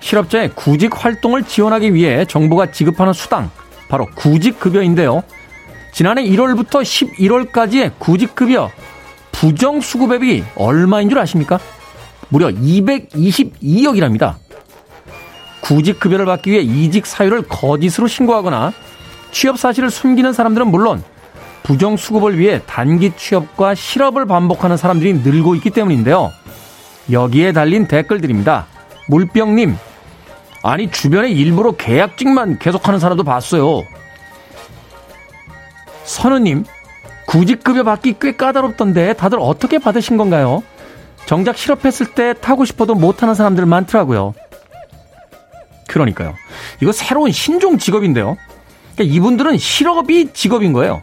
실업자의 0.00 0.52
구직 0.54 1.04
활동을 1.04 1.42
지원하기 1.42 1.92
위해 1.92 2.24
정부가 2.24 2.70
지급하는 2.70 3.12
수당, 3.12 3.50
바로 3.90 4.06
구직급여인데요. 4.16 5.22
지난해 5.92 6.22
1월부터 6.24 6.82
11월까지의 6.82 7.92
구직급여 7.98 8.70
부정수급액이 9.32 10.44
얼마인 10.56 11.08
줄 11.08 11.18
아십니까? 11.18 11.58
무려 12.28 12.48
222억이랍니다. 12.48 14.36
구직급여를 15.62 16.26
받기 16.26 16.50
위해 16.50 16.62
이직 16.62 17.06
사유를 17.06 17.42
거짓으로 17.42 18.06
신고하거나 18.06 18.72
취업 19.30 19.58
사실을 19.58 19.90
숨기는 19.90 20.32
사람들은 20.32 20.68
물론 20.68 21.02
부정수급을 21.62 22.38
위해 22.38 22.60
단기 22.66 23.12
취업과 23.16 23.74
실업을 23.74 24.26
반복하는 24.26 24.76
사람들이 24.76 25.14
늘고 25.14 25.54
있기 25.56 25.70
때문인데요. 25.70 26.32
여기에 27.10 27.52
달린 27.52 27.86
댓글들입니다. 27.86 28.66
물병님, 29.08 29.76
아니 30.62 30.90
주변에 30.90 31.30
일부러 31.30 31.72
계약직만 31.72 32.58
계속하는 32.58 32.98
사람도 32.98 33.24
봤어요. 33.24 33.82
선우님, 36.10 36.64
구직급여 37.26 37.84
받기 37.84 38.16
꽤 38.20 38.34
까다롭던데 38.34 39.12
다들 39.12 39.38
어떻게 39.40 39.78
받으신 39.78 40.16
건가요? 40.16 40.64
정작 41.24 41.56
실업했을 41.56 42.14
때 42.14 42.34
타고 42.34 42.64
싶어도 42.64 42.96
못하는 42.96 43.34
사람들 43.36 43.64
많더라고요. 43.64 44.34
그러니까요. 45.86 46.34
이거 46.82 46.90
새로운 46.90 47.30
신종 47.30 47.78
직업인데요. 47.78 48.36
그러니까 48.96 49.14
이분들은 49.14 49.58
실업이 49.58 50.32
직업인 50.32 50.72
거예요. 50.72 51.00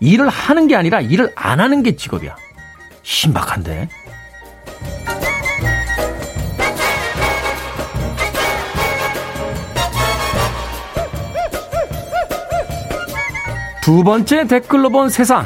일을 0.00 0.30
하는 0.30 0.66
게 0.66 0.76
아니라 0.76 1.02
일을 1.02 1.30
안 1.34 1.60
하는 1.60 1.82
게 1.82 1.96
직업이야. 1.96 2.34
신박한데. 3.02 3.90
두 13.82 14.04
번째 14.04 14.46
댓글로 14.46 14.90
본 14.90 15.08
세상. 15.08 15.44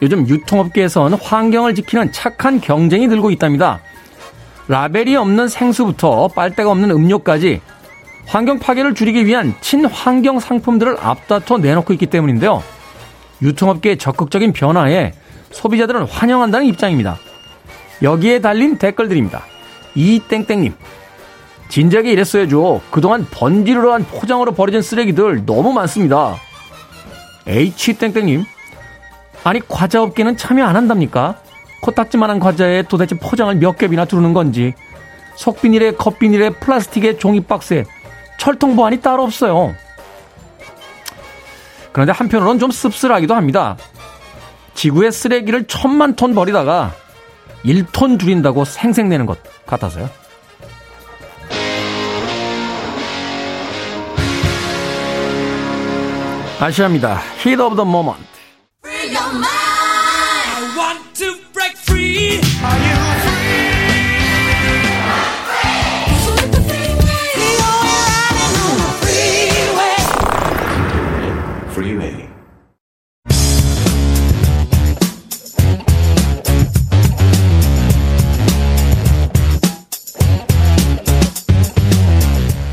요즘 0.00 0.26
유통업계에선 0.26 1.12
환경을 1.12 1.74
지키는 1.74 2.12
착한 2.12 2.62
경쟁이 2.62 3.06
늘고 3.08 3.30
있답니다. 3.32 3.80
라벨이 4.68 5.16
없는 5.16 5.48
생수부터 5.48 6.28
빨대가 6.28 6.70
없는 6.70 6.90
음료까지 6.90 7.60
환경 8.26 8.58
파괴를 8.58 8.94
줄이기 8.94 9.26
위한 9.26 9.54
친환경 9.60 10.40
상품들을 10.40 10.96
앞다퉈 10.98 11.58
내놓고 11.58 11.92
있기 11.92 12.06
때문인데요. 12.06 12.62
유통업계의 13.42 13.98
적극적인 13.98 14.54
변화에 14.54 15.12
소비자들은 15.50 16.04
환영한다는 16.04 16.66
입장입니다. 16.68 17.18
여기에 18.00 18.40
달린 18.40 18.78
댓글들입니다. 18.78 19.42
이땡땡님. 19.94 20.72
진작에 21.68 22.12
이랬어야죠. 22.12 22.80
그동안 22.90 23.26
번지르르한 23.30 24.06
포장으로 24.06 24.52
버려진 24.52 24.80
쓰레기들 24.80 25.44
너무 25.44 25.74
많습니다. 25.74 26.36
H땡땡님. 27.48 28.44
아니, 29.44 29.60
과자 29.66 30.02
업계는 30.02 30.36
참여 30.36 30.64
안 30.64 30.76
한답니까? 30.76 31.40
코딱지만한 31.80 32.40
과자에 32.40 32.82
도대체 32.82 33.16
포장을 33.16 33.54
몇 33.56 33.78
겹이나 33.78 34.04
두르는 34.04 34.34
건지. 34.34 34.74
속비닐에 35.36 35.92
컵비닐에 35.92 36.50
플라스틱에 36.50 37.16
종이박스에 37.18 37.84
철통 38.38 38.76
보안이 38.76 39.00
따로 39.00 39.22
없어요. 39.22 39.74
그런데 41.92 42.12
한편으로는 42.12 42.58
좀 42.58 42.70
씁쓸하기도 42.70 43.34
합니다. 43.34 43.76
지구의 44.74 45.10
쓰레기를 45.10 45.66
천만 45.66 46.14
톤 46.14 46.34
버리다가 46.34 46.92
1톤 47.64 48.20
줄인다고 48.20 48.64
생색내는 48.64 49.26
것 49.26 49.38
같아서요. 49.66 50.08
아시아입니다. 56.60 57.20
Heat 57.44 57.62
of 57.62 57.76
the 57.76 57.88
moment. 57.88 58.26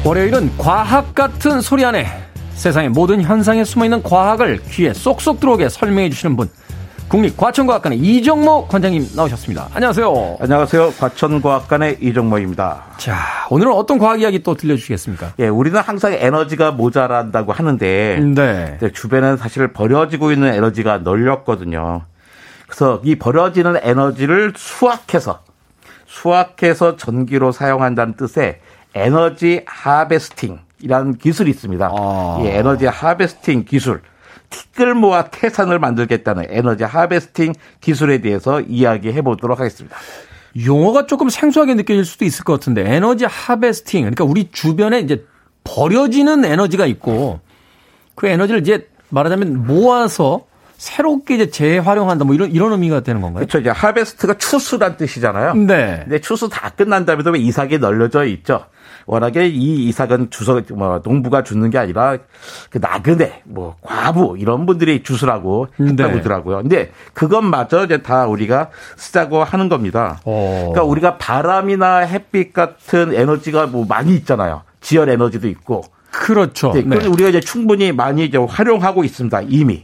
월요일은 0.03 0.55
과학 0.59 1.15
같은 1.15 1.61
소리 1.61 1.83
안에 1.83 2.24
세상의 2.55 2.89
모든 2.89 3.21
현상에 3.21 3.63
숨어있는 3.63 4.01
과학을 4.03 4.61
귀에 4.69 4.93
쏙쏙 4.93 5.39
들어오게 5.39 5.69
설명해 5.69 6.09
주시는 6.09 6.35
분 6.35 6.49
국립과천과학관의 7.09 7.99
이정모 7.99 8.67
관장님 8.67 9.09
나오셨습니다. 9.15 9.69
안녕하세요. 9.73 10.37
안녕하세요. 10.39 10.93
과천과학관의 10.99 11.97
이정모입니다. 12.01 12.83
자, 12.97 13.15
오늘은 13.51 13.71
어떤 13.73 13.99
과학 13.99 14.21
이야기 14.21 14.41
또 14.41 14.55
들려주시겠습니까? 14.55 15.33
예, 15.39 15.47
우리는 15.47 15.79
항상 15.79 16.13
에너지가 16.13 16.71
모자란다고 16.71 17.53
하는데 17.53 18.19
네. 18.33 18.79
주변에는 18.91 19.37
사실 19.37 19.71
버려지고 19.71 20.31
있는 20.31 20.51
에너지가 20.53 20.99
널렸거든요. 20.99 22.01
그래서 22.65 22.99
이 23.03 23.15
버려지는 23.15 23.77
에너지를 23.83 24.53
수확해서 24.55 25.41
수확해서 26.07 26.95
전기로 26.95 27.51
사용한다는 27.51 28.15
뜻의 28.15 28.59
에너지 28.95 29.61
하베스팅 29.67 30.64
이라는 30.85 31.17
기술이 31.17 31.49
있습니다. 31.49 31.91
아. 31.91 32.39
이 32.41 32.47
에너지 32.47 32.85
하베스팅 32.85 33.65
기술. 33.65 34.01
티끌 34.51 34.93
모아 34.93 35.25
태산을 35.25 35.79
만들겠다는 35.79 36.45
에너지 36.49 36.83
하베스팅 36.83 37.53
기술에 37.81 38.19
대해서 38.19 38.61
이야기해 38.61 39.23
보도록 39.23 39.59
하겠습니다. 39.59 39.97
용어가 40.63 41.07
조금 41.07 41.27
생소하게 41.27 41.73
느껴질 41.73 42.05
수도 42.05 42.23
있을 42.23 42.45
것 42.45 42.53
같은데 42.53 42.85
에너지 42.95 43.25
하베스팅 43.25 44.01
그러니까 44.01 44.23
우리 44.23 44.51
주변에 44.51 44.99
이제 44.99 45.25
버려지는 45.63 46.45
에너지가 46.45 46.85
있고 46.85 47.39
그 48.13 48.27
에너지를 48.27 48.61
이제 48.61 48.87
말하자면 49.09 49.65
모아서 49.65 50.45
새롭게 50.77 51.35
이제 51.35 51.49
재활용한다 51.49 52.25
뭐 52.25 52.35
이런 52.35 52.51
이런 52.51 52.71
의미가 52.71 53.01
되는 53.01 53.21
건가요? 53.21 53.45
그렇죠. 53.45 53.59
이제 53.59 53.69
하베스트가 53.71 54.37
추수란 54.37 54.97
뜻이잖아요. 54.97 55.55
네. 55.55 56.01
근데 56.03 56.21
추수 56.21 56.47
다 56.47 56.69
끝난 56.69 57.05
다음에도 57.05 57.31
왜 57.31 57.39
이삭이 57.39 57.79
널려져 57.79 58.25
있죠. 58.25 58.65
워낙에 59.05 59.47
이 59.47 59.87
이삭은 59.87 60.29
주서 60.31 60.61
뭐 60.73 60.99
농부가 61.03 61.43
주는 61.43 61.69
게 61.69 61.77
아니라 61.77 62.17
그 62.69 62.79
나그네, 62.79 63.43
뭐 63.45 63.75
과부 63.81 64.37
이런 64.39 64.65
분들이 64.65 65.03
주스라고 65.03 65.67
했다고 65.79 65.93
네. 65.95 66.11
그러더라고요. 66.13 66.57
근데 66.61 66.91
그것마저 67.13 67.85
이제 67.85 68.01
다 68.01 68.25
우리가 68.25 68.69
쓰자고 68.97 69.43
하는 69.43 69.69
겁니다. 69.69 70.19
어. 70.25 70.69
그러니까 70.71 70.83
우리가 70.83 71.17
바람이나 71.17 71.97
햇빛 71.99 72.51
같은 72.53 73.13
에너지가 73.13 73.67
뭐 73.67 73.85
많이 73.87 74.15
있잖아요. 74.15 74.63
지열 74.81 75.09
에너지도 75.09 75.47
있고. 75.49 75.83
그렇죠. 76.11 76.71
네, 76.73 76.81
네. 76.81 77.05
우리가 77.07 77.29
이제 77.29 77.39
충분히 77.41 77.91
많이 77.91 78.25
이제 78.25 78.37
활용하고 78.37 79.03
있습니다. 79.03 79.41
이미. 79.49 79.83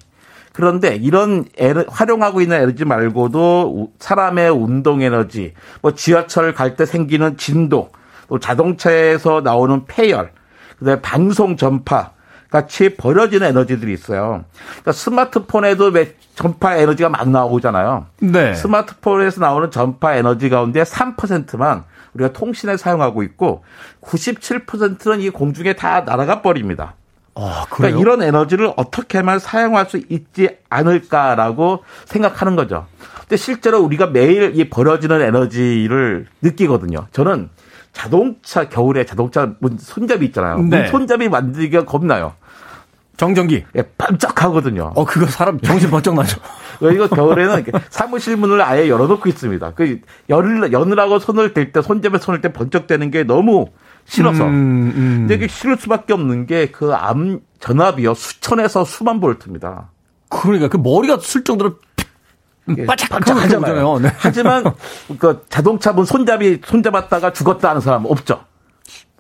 그런데 0.54 0.96
이런 0.96 1.46
에너, 1.58 1.86
활용하고 1.88 2.42
있는 2.42 2.62
에너지 2.62 2.84
말고도 2.86 3.72
우- 3.74 3.90
사람의 4.00 4.50
운동 4.52 5.02
에너지, 5.02 5.54
뭐 5.82 5.94
지하철 5.94 6.54
갈 6.54 6.76
때 6.76 6.86
생기는 6.86 7.38
진동, 7.38 7.90
또 8.32 8.40
자동차에서 8.40 9.42
나오는 9.42 9.84
폐열, 9.88 10.32
그다음에 10.80 11.02
방송 11.02 11.58
전파 11.58 12.12
같이 12.50 12.96
버려지는 12.96 13.46
에너지들이 13.48 13.92
있어요. 13.92 14.46
그러니까 14.70 14.94
스마트폰에도 14.94 15.88
왜 15.88 16.16
전파 16.34 16.78
에너지가 16.78 17.10
막 17.10 17.28
나오잖아요. 17.28 18.06
네. 18.22 18.54
스마트폰에서 18.56 19.42
나오는 19.42 19.70
전파 19.70 20.16
에너지 20.16 20.48
가운데 20.48 20.82
3%만 20.84 21.84
우리가 22.14 22.32
통신에 22.32 22.78
사용하고 22.78 23.22
있고 23.24 23.66
97%는 24.02 25.20
이 25.20 25.30
공중에 25.30 25.74
다 25.74 26.02
날아가 26.02 26.42
버립니다. 26.42 26.96
아, 27.36 27.66
그러니까 27.70 28.00
이런 28.00 28.24
에너지를 28.24 28.72
어떻게 28.78 29.18
하면 29.18 29.40
사용할 29.40 29.88
수 29.88 30.00
있지 30.08 30.58
않을까라고 30.70 31.84
생각하는 32.06 32.56
거죠. 32.56 32.86
근데 33.20 33.36
실제로 33.36 33.82
우리가 33.82 34.08
매일 34.08 34.54
이 34.56 34.70
버려지는 34.70 35.22
에너지를 35.22 36.28
느끼거든요. 36.42 37.08
저는 37.12 37.50
자동차 37.94 38.70
겨울에 38.70 39.06
자동차 39.06 39.54
문 39.60 39.78
손잡이 39.78 40.26
있잖아요. 40.28 40.60
네. 40.60 40.82
문 40.82 40.88
손잡이 40.88 41.30
만들기가 41.30 41.86
겁나요. 41.86 42.34
정전기. 43.18 43.66
예, 43.76 43.84
반짝하거든요. 43.98 44.94
어, 44.96 45.06
그거 45.06 45.28
사람 45.28 45.60
정신 45.60 45.92
번쩍 45.92 46.16
나죠. 46.16 46.40
이거 46.92 47.08
겨울에는 47.08 47.66
사무실 47.92 48.36
문을 48.36 48.62
아예 48.62 48.90
열어놓고 48.90 49.30
있습니다. 49.30 49.74
그 49.76 50.00
열을 50.30 50.72
여느라고 50.74 51.20
손을 51.20 51.54
댈 51.54 51.72
때 51.72 51.82
손잡이 51.84 52.18
손을 52.18 52.42
때 52.42 52.52
번쩍대는 52.52 53.12
게 53.12 53.24
너무 53.24 53.68
싫어서. 54.06 54.46
음, 54.46 54.92
음. 54.96 55.16
근데 55.20 55.36
이게 55.36 55.48
싫을 55.48 55.78
수밖에 55.78 56.14
없는 56.14 56.48
게 56.48 56.68
그 56.72 56.94
암 56.96 57.42
전압이요 57.60 58.16
수천에서 58.16 58.86
수만 58.86 59.20
볼트입니다. 59.20 59.92
그러니까 60.30 60.70
그 60.70 60.78
머리가 60.78 61.20
쓸 61.22 61.44
정도로 61.44 61.76
예, 61.76 61.76
반짝반짝하잖아요. 62.66 63.62
반짝하잖아요. 63.62 64.00
네. 64.00 64.12
하지만 64.18 64.64
그 65.20 65.46
자동차 65.50 65.94
문 65.94 66.06
손잡이 66.06 66.62
손잡았다가 66.64 67.34
죽었다 67.34 67.70
하는 67.70 67.82
사람 67.82 68.06
없죠. 68.06 68.42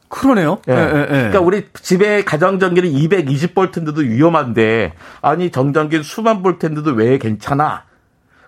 그러네요. 0.08 0.60
예. 0.68 0.74
예, 0.74 0.78
예, 0.78 1.02
예. 1.02 1.06
그러니까 1.06 1.40
우리 1.40 1.66
집에 1.74 2.24
가정 2.24 2.60
전기는 2.60 2.92
220볼트인데도 2.92 4.00
위험한데 4.00 4.94
아니 5.22 5.52
정전기는 5.52 6.04
수만 6.04 6.44
볼트인데도 6.44 6.92
왜 6.92 7.18
괜찮아? 7.18 7.84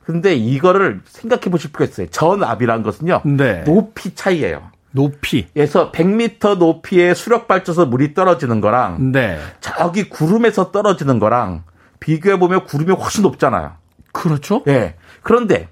근데 0.03 0.35
이거를 0.35 0.99
생각해 1.05 1.43
보실 1.43 1.71
필요가 1.71 1.85
있어요. 1.85 2.07
전압이란 2.07 2.83
것은요. 2.83 3.21
네. 3.23 3.63
높이 3.63 4.13
차이예요. 4.13 4.73
높이. 4.91 5.47
그래서 5.53 5.91
100m 5.91 6.57
높이에 6.57 7.13
수력 7.13 7.47
발전소 7.47 7.85
물이 7.87 8.13
떨어지는 8.13 8.61
거랑 8.61 9.11
네. 9.11 9.39
저기 9.59 10.07
구름에서 10.09 10.71
떨어지는 10.71 11.19
거랑 11.19 11.63
비교해 11.99 12.37
보면 12.37 12.65
구름이 12.65 12.91
훨씬 12.91 13.23
높잖아요. 13.23 13.71
그렇죠. 14.13 14.63
예. 14.67 14.95
그런데 15.21 15.67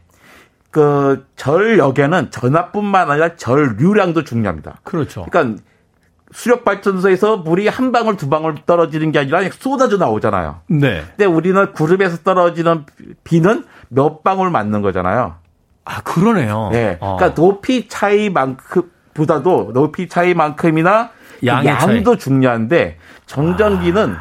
그 0.72 1.26
전력에는 1.38 2.32
전압뿐만 2.32 3.10
아니라 3.10 3.36
전류량도 3.36 4.26
중요합니다. 4.26 4.80
그렇죠. 4.84 5.26
그러니까 5.30 5.62
수력 6.34 6.64
발전소에서 6.64 7.38
물이 7.38 7.68
한 7.68 7.92
방울 7.92 8.18
두 8.18 8.30
방울 8.30 8.56
떨어지는 8.66 9.12
게 9.12 9.20
아니라 9.20 9.42
쏟아져 9.52 9.98
나오잖아요. 9.98 10.62
네. 10.68 11.04
근데 11.10 11.26
우리는 11.26 11.72
구름에서 11.74 12.18
떨어지는 12.18 12.86
비는 13.24 13.66
몇 13.89 14.24
방울 14.24 14.50
맞는 14.50 14.82
거잖아요. 14.82 15.36
아, 15.84 16.02
그러네요. 16.02 16.72
예. 16.74 16.98
어. 17.02 17.18
그러니까 17.18 17.36
높이 17.39 17.88
차이만큼 17.88 18.92
보다도 19.14 19.72
높이 19.74 20.08
차이만큼이나 20.08 21.12
양도 21.46 22.16
중요한데 22.18 22.98
정전기는 23.26 24.16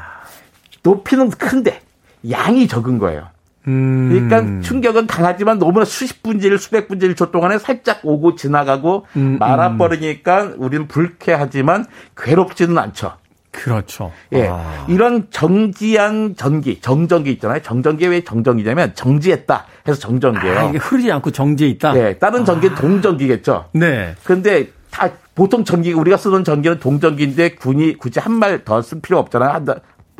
높이는 0.82 1.30
큰데 1.30 1.80
양이 2.28 2.66
적은 2.66 2.98
거예요. 2.98 3.28
음. 3.68 4.08
그러니까 4.10 4.62
충격은 4.66 5.06
강하지만 5.06 5.58
너무나 5.58 5.84
수십 5.84 6.22
분질, 6.22 6.56
수백 6.58 6.88
분질 6.88 7.14
초 7.14 7.30
동안에 7.30 7.58
살짝 7.58 8.00
오고 8.02 8.34
지나가고 8.36 9.06
음, 9.16 9.36
말아버리니까 9.38 10.52
우리는 10.56 10.88
불쾌하지만 10.88 11.84
괴롭지는 12.16 12.78
않죠. 12.78 13.12
그렇죠. 13.52 14.12
예. 14.32 14.46
아. 14.48 14.86
이런 14.88 15.26
정지한 15.30 16.36
전기, 16.36 16.80
정전기 16.80 17.32
있잖아요. 17.32 17.60
정전기 17.62 18.06
왜 18.06 18.22
정전기냐면 18.22 18.94
정지했다 18.94 19.66
해서 19.88 19.98
정전기예요. 19.98 20.58
아, 20.58 20.62
이게 20.64 20.78
흐르지 20.78 21.10
않고 21.10 21.32
정지해 21.32 21.68
있다. 21.70 21.96
예. 21.96 22.16
다른 22.18 22.44
전기는 22.44 22.76
동전기겠죠. 22.76 23.66
네. 23.72 24.14
근데 24.24 24.68
다 24.90 25.10
보통 25.34 25.64
전기 25.64 25.92
우리가 25.92 26.16
쓰는 26.16 26.44
전기는 26.44 26.78
동전기인데 26.78 27.54
군이 27.56 27.94
굳이 27.98 28.20
한 28.20 28.34
말 28.34 28.64
더 28.64 28.80
쓸 28.82 29.00
필요 29.00 29.18
없잖아요. 29.18 29.50
한 29.50 29.64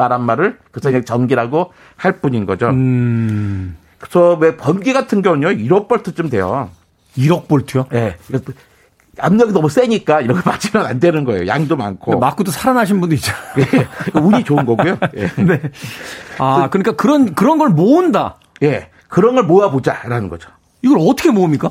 말한 0.01 0.23
말을 0.23 0.59
그래서 0.71 0.89
그냥 0.89 1.05
전기라고 1.05 1.73
할 1.97 2.21
뿐인 2.21 2.47
거죠. 2.47 2.71
음. 2.71 3.77
그래서 3.99 4.35
왜 4.35 4.57
번개 4.57 4.93
같은 4.95 5.21
경우는요 5.21 5.63
1억 5.63 5.89
볼트쯤 5.89 6.31
돼요. 6.31 6.71
1억 7.19 7.49
볼트요? 7.49 7.87
예. 7.93 8.17
이거 8.29 8.41
압력이 9.19 9.53
너무 9.53 9.69
세니까 9.69 10.23
이런 10.23 10.41
거 10.41 10.51
맞으면 10.51 10.87
안 10.87 10.99
되는 11.01 11.25
거예요. 11.25 11.47
양도 11.47 11.77
많고. 11.77 12.19
맞고도 12.19 12.51
살아나신 12.51 13.01
분도 13.01 13.15
있잖아요. 13.17 13.43
예. 13.59 14.19
운이 14.19 14.45
좋은 14.45 14.65
거고요. 14.65 14.97
예. 15.17 15.29
네. 15.43 15.61
아, 16.39 16.69
그러니까 16.71 16.93
그런 16.93 17.35
그런 17.35 17.59
걸 17.59 17.69
모은다. 17.69 18.37
예. 18.63 18.89
그런 19.09 19.35
걸 19.35 19.45
모아보자라는 19.45 20.31
거죠. 20.31 20.49
이걸 20.83 20.99
어떻게 21.01 21.31
모읍니까? 21.31 21.71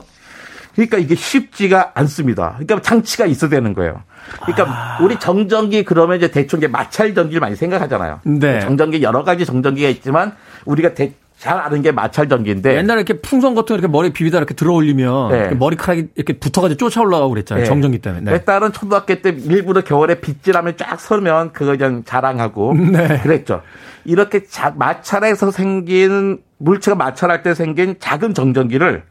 그러니까 0.88 0.98
이게 0.98 1.16
쉽지가 1.16 1.92
않습니다. 1.96 2.52
그러니까 2.60 2.82
장치가 2.82 3.26
있어야 3.26 3.50
되는 3.50 3.74
거예요. 3.74 4.02
그러니까 4.46 4.98
우리 5.02 5.20
정전기 5.20 5.84
그러면 5.84 6.18
이제 6.18 6.32
대충 6.32 6.60
이제 6.60 6.68
마찰 6.68 7.14
전기를 7.14 7.42
많이 7.42 7.56
생각하잖아요. 7.58 8.22
네. 8.24 8.60
정전기 8.62 9.02
여러 9.02 9.24
가지 9.24 9.46
정전기가 9.46 9.90
있지만 9.90 10.34
우리가 10.66 10.94
대- 10.94 11.14
잘 11.38 11.58
아는 11.58 11.82
게 11.82 11.92
마찰 11.94 12.28
전기인데 12.28 12.76
옛날에 12.76 13.00
이렇게 13.02 13.20
풍선 13.22 13.56
같은 13.56 13.68
거 13.68 13.74
이렇게 13.76 13.88
머리 13.90 14.12
비비다 14.12 14.38
이렇게 14.38 14.54
들어 14.54 14.74
올리면 14.74 15.32
네. 15.32 15.38
이렇게 15.40 15.56
머리카락이 15.56 16.08
이렇게 16.16 16.34
붙어가지고 16.34 16.78
쫓아 16.78 17.00
올라가고 17.02 17.30
그랬잖아요. 17.30 17.64
네. 17.64 17.68
정전기 17.70 18.00
때문에. 18.00 18.24
내 18.26 18.32
네. 18.40 18.44
딸은 18.44 18.74
초등학교 18.74 19.16
때 19.22 19.30
일부러 19.30 19.82
겨울에 19.82 20.16
빗질하면 20.20 20.76
쫙 20.78 21.00
서면 21.00 21.52
그거 21.54 21.78
그냥 21.78 22.04
자랑하고 22.06 22.74
네. 22.74 23.20
그랬죠. 23.24 23.62
이렇게 24.06 24.44
자- 24.46 24.74
마찰에서 24.78 25.52
생긴 25.52 26.40
물체가 26.58 26.96
마찰할 26.96 27.42
때 27.42 27.54
생긴 27.54 27.96
작은 28.00 28.34
정전기를 28.34 29.04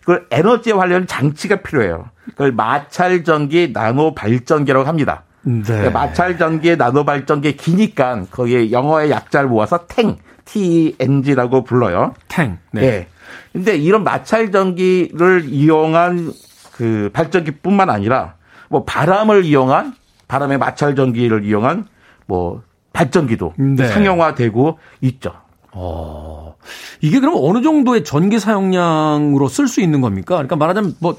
그걸 0.00 0.26
에너지에 0.30 0.72
관련 0.72 1.06
장치가 1.06 1.56
필요해요. 1.56 2.10
그걸 2.26 2.52
마찰 2.52 3.24
전기 3.24 3.70
나노 3.72 4.14
발전기라고 4.14 4.86
합니다. 4.86 5.24
네. 5.42 5.62
그러니까 5.64 5.90
마찰 5.90 6.36
전기의 6.38 6.76
나노 6.76 7.04
발전기 7.04 7.56
기니까 7.56 8.24
거기에 8.30 8.70
영어의 8.70 9.10
약자를 9.10 9.48
모아서 9.48 9.86
탱 9.86 10.16
TNG라고 10.44 11.64
불러요. 11.64 12.14
탱. 12.28 12.58
네. 12.72 12.82
예. 12.82 13.06
근데 13.52 13.76
이런 13.76 14.04
마찰 14.04 14.50
전기를 14.50 15.44
이용한 15.46 16.32
그 16.72 17.10
발전기뿐만 17.12 17.90
아니라 17.90 18.34
뭐 18.68 18.84
바람을 18.84 19.44
이용한 19.44 19.94
바람의 20.28 20.58
마찰 20.58 20.94
전기를 20.94 21.44
이용한 21.44 21.86
뭐 22.26 22.62
발전기도 22.92 23.54
네. 23.56 23.88
상용화되고 23.88 24.78
있죠. 25.02 25.32
어. 25.72 26.54
이게 27.00 27.20
그럼 27.20 27.34
어느 27.38 27.62
정도의 27.62 28.04
전기 28.04 28.38
사용량으로 28.38 29.48
쓸 29.48 29.68
수 29.68 29.80
있는 29.80 30.00
겁니까? 30.00 30.34
그러니까 30.36 30.56
말하자면 30.56 30.94
뭐 31.00 31.18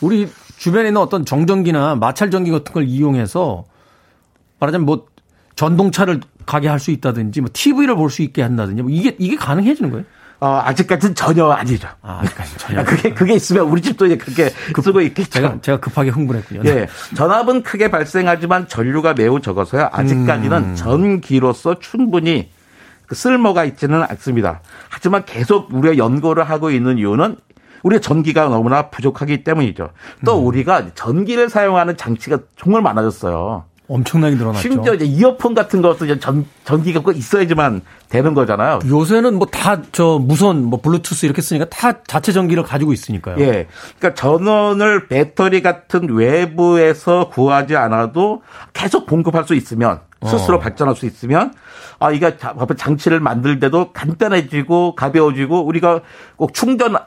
우리 0.00 0.28
주변에 0.58 0.88
있는 0.88 1.00
어떤 1.00 1.24
정전기나 1.24 1.96
마찰 1.96 2.30
전기 2.30 2.50
같은 2.50 2.72
걸 2.72 2.84
이용해서 2.88 3.64
말하자면 4.60 4.86
뭐 4.86 5.06
전동차를 5.56 6.20
가게 6.46 6.68
할 6.68 6.78
수 6.78 6.90
있다든지 6.90 7.40
뭐 7.40 7.50
TV를 7.52 7.96
볼 7.96 8.10
수 8.10 8.22
있게 8.22 8.42
한다든지 8.42 8.82
뭐 8.82 8.90
이게 8.90 9.14
이게 9.18 9.36
가능해지는 9.36 9.90
거예요? 9.90 10.04
어, 10.40 10.60
아직까지는 10.64 11.14
전혀 11.14 11.48
아니죠. 11.48 11.88
아, 12.02 12.20
아직까지 12.22 12.58
전혀. 12.58 12.84
그게 12.84 13.14
그게 13.14 13.34
있으면 13.34 13.64
우리 13.66 13.80
집도 13.80 14.04
이제 14.06 14.16
그렇게 14.16 14.50
쓰고 14.82 15.00
있겠죠. 15.00 15.30
제가 15.30 15.58
제가 15.62 15.80
급하게 15.80 16.10
흥분했군요. 16.10 16.62
예. 16.66 16.86
전압은 17.16 17.62
크게 17.62 17.90
발생하지만 17.90 18.68
전류가 18.68 19.14
매우 19.14 19.40
적어서요. 19.40 19.88
아직까지는 19.92 20.52
음. 20.58 20.74
전기로서 20.74 21.78
충분히 21.78 22.50
그 22.50 22.53
쓸모가 23.12 23.64
있지는 23.64 24.02
않습니다. 24.02 24.60
하지만 24.88 25.24
계속 25.24 25.72
우리가 25.74 25.96
연구를 25.98 26.44
하고 26.44 26.70
있는 26.70 26.98
이유는 26.98 27.36
우리가 27.82 28.00
전기가 28.00 28.46
너무나 28.48 28.88
부족하기 28.88 29.44
때문이죠. 29.44 29.90
또 30.24 30.40
음. 30.40 30.46
우리가 30.46 30.94
전기를 30.94 31.48
사용하는 31.50 31.96
장치가 31.96 32.38
정말 32.56 32.80
많아졌어요. 32.82 33.64
엄청나게 33.86 34.36
늘어났죠. 34.36 34.62
심지어 34.62 34.94
이제 34.94 35.04
이어폰 35.04 35.52
같은 35.52 35.82
것도 35.82 36.06
이제 36.06 36.18
전, 36.18 36.46
전기가 36.64 37.00
꼭 37.02 37.12
있어야지만 37.12 37.82
되는 38.08 38.32
거잖아요. 38.32 38.78
요새는 38.88 39.34
뭐 39.34 39.46
다 39.50 39.82
저 39.92 40.18
무선 40.18 40.64
뭐 40.64 40.80
블루투스 40.80 41.26
이렇게 41.26 41.42
쓰니까 41.42 41.66
다 41.68 42.02
자체 42.06 42.32
전기를 42.32 42.62
가지고 42.62 42.94
있으니까요. 42.94 43.36
예. 43.40 43.68
그러니까 43.98 44.14
전원을 44.14 45.08
배터리 45.08 45.60
같은 45.60 46.08
외부에서 46.08 47.28
구하지 47.28 47.76
않아도 47.76 48.40
계속 48.72 49.06
공급할 49.06 49.44
수 49.44 49.54
있으면 49.54 50.00
스스로 50.28 50.56
어. 50.56 50.60
발전할 50.60 50.96
수 50.96 51.06
있으면 51.06 51.52
아 51.98 52.10
이게 52.10 52.36
자- 52.36 52.54
장치를 52.76 53.20
만들 53.20 53.60
때도 53.60 53.92
간단해지고 53.92 54.94
가벼워지고 54.94 55.64
우리가 55.66 56.00
꼭 56.36 56.54
충전 56.54 56.96
아, 56.96 57.02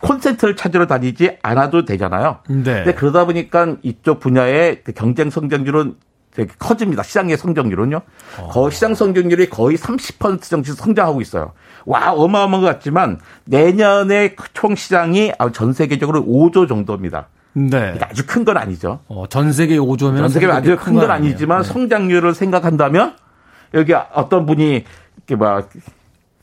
콘센트를 0.00 0.56
찾으러 0.56 0.86
다니지 0.86 1.38
않아도 1.42 1.84
되잖아요. 1.84 2.38
네. 2.48 2.62
근데 2.62 2.94
그러다 2.94 3.24
보니까 3.24 3.76
이쪽 3.82 4.20
분야의 4.20 4.82
그 4.84 4.92
경쟁 4.92 5.30
성장률은 5.30 5.96
되게 6.34 6.52
커집니다. 6.58 7.02
시장의 7.02 7.36
성장률은요. 7.36 8.00
거의 8.50 8.72
시장 8.72 8.94
성장률이 8.94 9.50
거의 9.50 9.76
30% 9.76 10.42
정도 10.42 10.72
성장하고 10.72 11.20
있어요. 11.20 11.52
와, 11.84 12.12
어마어마한 12.12 12.62
것 12.62 12.66
같지만 12.66 13.20
내년에 13.44 14.34
총 14.54 14.74
시장이 14.74 15.32
전 15.52 15.72
세계적으로 15.74 16.24
5조 16.24 16.68
정도입니다. 16.68 17.28
네. 17.54 17.68
그러니까 17.68 18.08
아주 18.10 18.26
큰 18.26 18.44
건 18.44 18.56
아니죠. 18.56 19.00
어, 19.08 19.26
전 19.28 19.52
세계 19.52 19.76
5조면 19.78 20.16
전 20.18 20.28
세계로 20.28 20.52
아주 20.52 20.76
큰 20.76 20.94
건 20.94 21.10
아니지만 21.10 21.62
성장률을 21.62 22.34
생각한다면 22.34 23.14
여기 23.74 23.92
어떤 23.94 24.46
분이 24.46 24.84
이렇게 25.16 25.36
막 25.36 25.68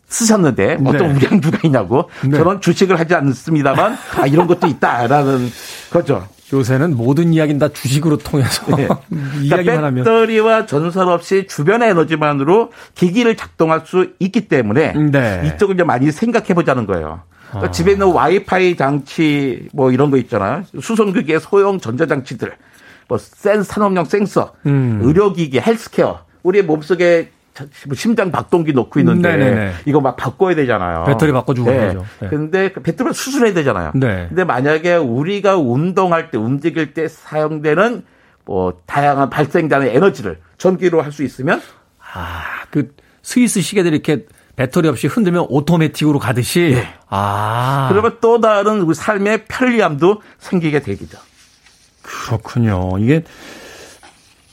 쓰셨는데 0.07 0.79
어떤 0.85 1.15
우량주가 1.15 1.59
있냐고 1.65 2.09
네. 2.23 2.37
저는 2.37 2.61
주식을 2.61 2.99
하지 2.99 3.13
않습니다만 3.15 3.97
아 4.17 4.25
이런 4.25 4.47
것도 4.47 4.67
있다라는 4.67 5.49
거죠. 5.91 6.27
요새는 6.51 6.97
모든 6.97 7.31
이야기는 7.31 7.59
다 7.59 7.67
주식으로 7.69 8.17
통해서 8.17 8.75
네. 8.75 8.87
이야기만 9.43 9.47
그러니까 9.65 9.85
하면 9.85 9.95
배터리와 10.03 10.65
전선 10.65 11.07
없이 11.09 11.45
주변의 11.47 11.89
에너지만으로 11.91 12.71
기기를 12.95 13.37
작동할 13.37 13.83
수 13.85 14.13
있기 14.19 14.47
때문에 14.47 14.93
네. 14.93 15.43
이쪽을 15.55 15.75
이제 15.75 15.83
많이 15.83 16.11
생각해 16.11 16.55
보자는 16.55 16.87
거예요. 16.87 17.21
그러니까 17.49 17.71
집에 17.71 17.91
있는 17.93 18.07
와이파이 18.11 18.75
장치 18.75 19.67
뭐 19.73 19.91
이런 19.91 20.11
거 20.11 20.17
있잖아요. 20.17 20.63
수송기기의 20.79 21.39
소형 21.39 21.79
전자장치들, 21.79 22.51
뭐 23.07 23.17
센 23.17 23.63
산업용 23.63 24.05
센서, 24.05 24.53
음. 24.65 24.99
의료기기, 25.01 25.59
헬스케어, 25.59 26.19
우리 26.43 26.61
몸속에 26.61 27.31
자- 27.53 27.65
뭐 27.87 27.95
심장 27.95 28.31
박동기 28.31 28.73
넣고 28.73 28.99
있는데 28.99 29.35
네네네. 29.35 29.71
이거 29.85 29.99
막 29.99 30.15
바꿔야 30.15 30.55
되잖아요. 30.55 31.03
배터리 31.05 31.31
바꿔주고 31.31 31.69
네. 31.69 31.77
그러죠. 31.79 32.05
네. 32.21 32.27
근데 32.29 32.71
그 32.71 32.81
배터리를 32.81 33.13
수술해야 33.13 33.53
되잖아요. 33.53 33.91
네. 33.95 34.25
근데 34.29 34.43
만약에 34.43 34.95
우리가 34.95 35.57
운동할 35.57 36.31
때 36.31 36.37
움직일 36.37 36.93
때 36.93 37.07
사용되는 37.07 38.03
뭐 38.45 38.79
다양한 38.85 39.29
발생되는 39.29 39.87
에너지를 39.87 40.39
전기로 40.57 41.01
할 41.01 41.11
수 41.11 41.23
있으면 41.23 41.61
아, 42.13 42.43
그 42.71 42.93
스위스 43.21 43.61
시계들이 43.61 43.95
이렇게 43.95 44.25
배터리 44.59 44.89
없이 44.89 45.07
흔들면 45.07 45.45
오토매틱으로 45.47 46.19
가듯이 46.19 46.73
네. 46.75 46.85
아. 47.07 47.87
그러면 47.89 48.17
또 48.19 48.41
다른 48.41 48.81
우리 48.81 48.93
삶의 48.93 49.45
편리함도 49.45 50.21
생기게 50.37 50.81
되겠죠. 50.81 51.17
그렇군요. 52.01 52.97
이게 52.99 53.23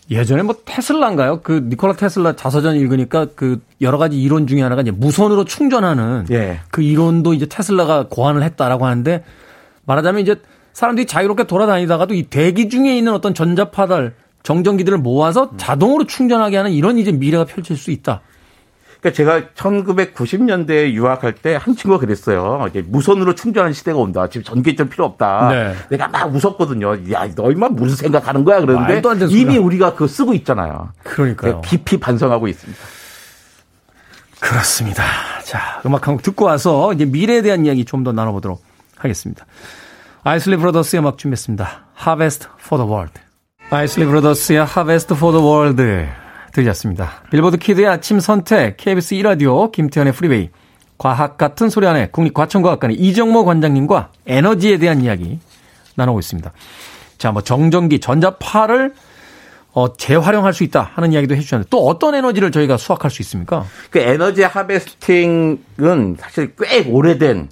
예전에 0.08 0.44
뭐 0.44 0.54
테슬라인가요? 0.64 1.40
그 1.42 1.66
니콜라 1.68 1.94
테슬라 1.94 2.36
자서전 2.36 2.76
읽으니까 2.76 3.26
그 3.34 3.60
여러 3.80 3.98
가지 3.98 4.22
이론 4.22 4.46
중에 4.46 4.62
하나가 4.62 4.82
이제 4.82 4.92
무선으로 4.92 5.44
충전하는 5.44 6.26
예. 6.30 6.60
그 6.70 6.82
이론도 6.82 7.34
이제 7.34 7.46
테슬라가 7.46 8.06
고안을 8.08 8.44
했다라고 8.44 8.86
하는데 8.86 9.24
말하자면 9.86 10.22
이제 10.22 10.36
사람들이 10.72 11.08
자유롭게 11.08 11.48
돌아다니다가도 11.48 12.14
이 12.14 12.22
대기 12.30 12.68
중에 12.68 12.96
있는 12.96 13.12
어떤 13.12 13.34
전자파들 13.34 14.14
정전기들을 14.44 14.98
모아서 14.98 15.56
자동으로 15.56 16.06
충전하게 16.06 16.58
하는 16.58 16.70
이런 16.70 16.96
이제 16.96 17.10
미래가 17.10 17.44
펼칠 17.44 17.76
수 17.76 17.90
있다. 17.90 18.22
그러니까 19.00 19.16
제가 19.16 19.40
1990년대에 19.54 20.92
유학할 20.92 21.34
때 21.34 21.56
한 21.56 21.74
친구가 21.76 21.98
그랬어요. 22.00 22.66
이제 22.70 22.82
무선으로 22.86 23.34
충전하는 23.34 23.72
시대가 23.72 23.98
온다. 23.98 24.28
지금 24.28 24.44
전기전 24.44 24.88
필요 24.88 25.04
없다. 25.04 25.48
네. 25.50 25.74
내가 25.90 26.08
막 26.08 26.34
웃었거든요. 26.34 27.12
야, 27.12 27.28
너 27.34 27.50
이만 27.52 27.74
무슨 27.74 27.96
생각하는 27.96 28.44
거야? 28.44 28.60
그러는데 28.60 29.02
이미. 29.30 29.58
우리가 29.58 29.92
그거 29.92 30.06
쓰고 30.06 30.34
있잖아요. 30.34 30.90
그러니까요. 31.04 31.60
깊이 31.62 31.98
반성하고 31.98 32.48
있습니다. 32.48 32.80
그렇습니다. 34.40 35.02
자, 35.44 35.80
음악 35.86 36.06
한 36.08 36.14
곡 36.16 36.22
듣고 36.22 36.44
와서 36.44 36.92
이제 36.92 37.04
미래에 37.04 37.42
대한 37.42 37.64
이야기 37.66 37.84
좀 37.84 38.04
더 38.04 38.12
나눠보도록 38.12 38.62
하겠습니다. 38.96 39.46
Isley 40.24 40.56
Brothers의 40.56 41.00
음악 41.00 41.18
준비했습니다. 41.18 41.86
Harvest 42.06 42.48
for 42.64 42.82
the 42.82 42.90
World. 42.92 43.20
Isley 43.70 44.04
Brothers의 44.06 44.58
Harvest 44.60 45.14
for 45.14 45.32
the 45.36 45.44
World 45.44 45.82
들으셨습니다. 46.56 47.22
빌보드 47.30 47.58
키드의 47.58 47.86
아침 47.86 48.18
선택, 48.20 48.76
KBS 48.78 49.16
1라디오, 49.16 49.70
김태현의 49.70 50.12
Freeway, 50.14 50.50
과학 50.98 51.36
같은 51.36 51.68
소리 51.68 51.86
안에 51.86 52.08
국립과천과학관의 52.08 52.96
이정모 52.96 53.44
관장님과 53.44 54.10
에너지에 54.26 54.78
대한 54.78 55.02
이야기 55.02 55.38
나누고 55.96 56.18
있습니다. 56.18 56.52
자, 57.18 57.32
뭐 57.32 57.42
정전기, 57.42 58.00
전자파를 58.00 58.94
어, 59.72 59.92
재활용할 59.94 60.54
수 60.54 60.64
있다 60.64 60.90
하는 60.94 61.12
이야기도 61.12 61.34
해주셨는데 61.36 61.68
또 61.68 61.86
어떤 61.86 62.14
에너지를 62.14 62.50
저희가 62.50 62.78
수확할 62.78 63.10
수 63.10 63.20
있습니까? 63.20 63.66
그 63.90 63.98
에너지 63.98 64.42
harvesting은 64.42 66.16
사실 66.18 66.54
꽤 66.58 66.88
오래된 66.88 67.50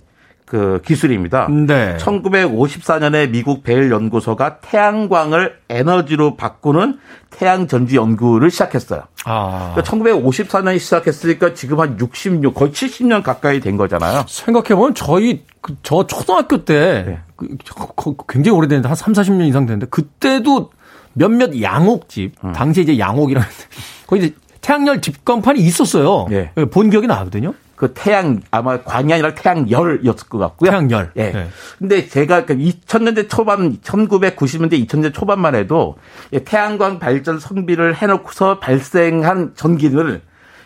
그 0.55 0.81
기술입니다. 0.85 1.49
네. 1.49 1.97
1954년에 1.99 3.29
미국 3.29 3.65
베일 3.65 3.91
연구소가 3.91 4.59
태양광을 4.61 5.57
에너지로 5.69 6.37
바꾸는 6.37 7.01
태양 7.31 7.67
전지 7.67 7.97
연구를 7.97 8.53
시작했어요. 8.53 9.03
아. 9.25 9.73
그러니까 9.75 9.83
1954년에 9.83 10.79
시작했으니까 10.79 11.55
지금 11.55 11.81
한 11.81 11.99
66, 11.99 12.55
거의 12.55 12.71
70년 12.71 13.25
가까이 13.25 13.59
된 13.59 13.77
거잖아요. 13.77 14.27
생각해보면 14.29 14.95
저희 14.95 15.43
그 15.61 15.75
저 15.83 16.07
초등학교 16.07 16.65
때 16.65 17.05
네. 17.05 17.19
그, 17.35 17.49
저- 17.65 18.15
굉장히 18.29 18.57
오래됐는데 18.57 18.87
한 18.87 18.95
3, 18.95 19.13
40년 19.13 19.49
이상 19.49 19.67
됐는데 19.67 19.87
그때도 19.87 20.71
몇몇 21.15 21.61
양옥집 21.61 22.35
음. 22.45 22.53
당시에 22.53 22.85
이제 22.85 22.97
양옥이라는 23.01 23.49
거기 24.07 24.27
이제 24.27 24.35
태양열 24.61 25.01
집광판이 25.01 25.59
있었어요. 25.59 26.27
예. 26.31 26.53
본 26.71 26.91
기억이 26.91 27.09
나거든요. 27.09 27.55
그 27.77 27.93
태양 27.95 28.41
아마 28.51 28.83
광이 28.83 29.13
아니라 29.13 29.35
태양열이었을 29.35 30.29
것 30.29 30.39
같고요. 30.39 30.71
태양열. 30.71 31.11
예. 31.17 31.33
네. 31.33 31.49
근데 31.79 32.09
제가 32.09 32.45
그 32.45 32.57
2000년대 32.57 33.29
초반, 33.29 33.79
1990년대, 33.79 34.87
2000년대 34.87 35.13
초반만 35.13 35.55
해도 35.55 35.97
이 36.33 36.41
태양광 36.41 36.99
발전 36.99 37.39
성비를 37.39 37.97
해놓고서 37.97 38.59
발생한 38.61 39.53
전기를 39.55 40.23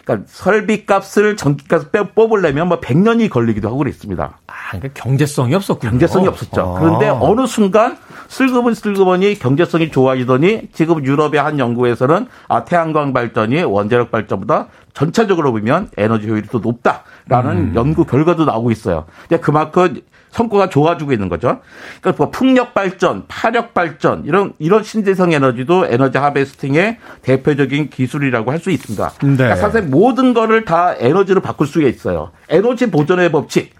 그러니까 0.08 0.26
설비값을 0.26 1.36
전기값을 1.36 1.90
빼 1.90 2.02
뽑으려면 2.14 2.68
뭐 2.68 2.80
100년이 2.80 3.28
걸리기도 3.28 3.68
하고 3.68 3.78
그랬습니다. 3.78 4.38
아, 4.46 4.52
그러니까 4.70 4.88
경제성이 4.94 5.54
없었군요. 5.54 5.90
경제성이 5.90 6.26
없었죠. 6.28 6.62
아. 6.62 6.80
그런데 6.80 7.08
어느 7.08 7.46
순간 7.46 7.98
슬그머니 8.28 8.74
슬그머니 8.74 9.38
경제성이 9.38 9.90
좋아지더니 9.90 10.68
지금 10.72 11.04
유럽의 11.04 11.42
한 11.42 11.58
연구에서는 11.58 12.26
아, 12.48 12.64
태양광 12.64 13.12
발전이 13.12 13.62
원자력 13.64 14.10
발전보다 14.10 14.68
전체적으로 14.98 15.52
보면 15.52 15.90
에너지 15.96 16.28
효율이 16.28 16.48
더 16.48 16.58
높다라는 16.58 17.56
음. 17.56 17.72
연구 17.76 18.04
결과도 18.04 18.44
나오고 18.44 18.72
있어요. 18.72 19.06
근데 19.28 19.40
그만큼 19.40 20.00
성과가 20.30 20.70
좋아지고 20.70 21.12
있는 21.12 21.28
거죠. 21.28 21.60
그러니까 22.00 22.24
뭐 22.24 22.32
풍력 22.32 22.74
발전, 22.74 23.24
파력 23.28 23.74
발전 23.74 24.24
이런 24.24 24.54
이런 24.58 24.82
신재생 24.82 25.30
에너지도 25.32 25.86
에너지 25.86 26.18
하베스팅의 26.18 26.98
대표적인 27.22 27.90
기술이라고 27.90 28.50
할 28.50 28.58
수 28.58 28.72
있습니다. 28.72 29.08
네. 29.08 29.36
그러니까 29.36 29.54
사실 29.54 29.82
모든 29.82 30.34
거를 30.34 30.64
다 30.64 30.96
에너지로 30.98 31.42
바꿀 31.42 31.68
수가 31.68 31.86
있어요. 31.86 32.32
에너지 32.48 32.90
보존의 32.90 33.30
법칙 33.30 33.72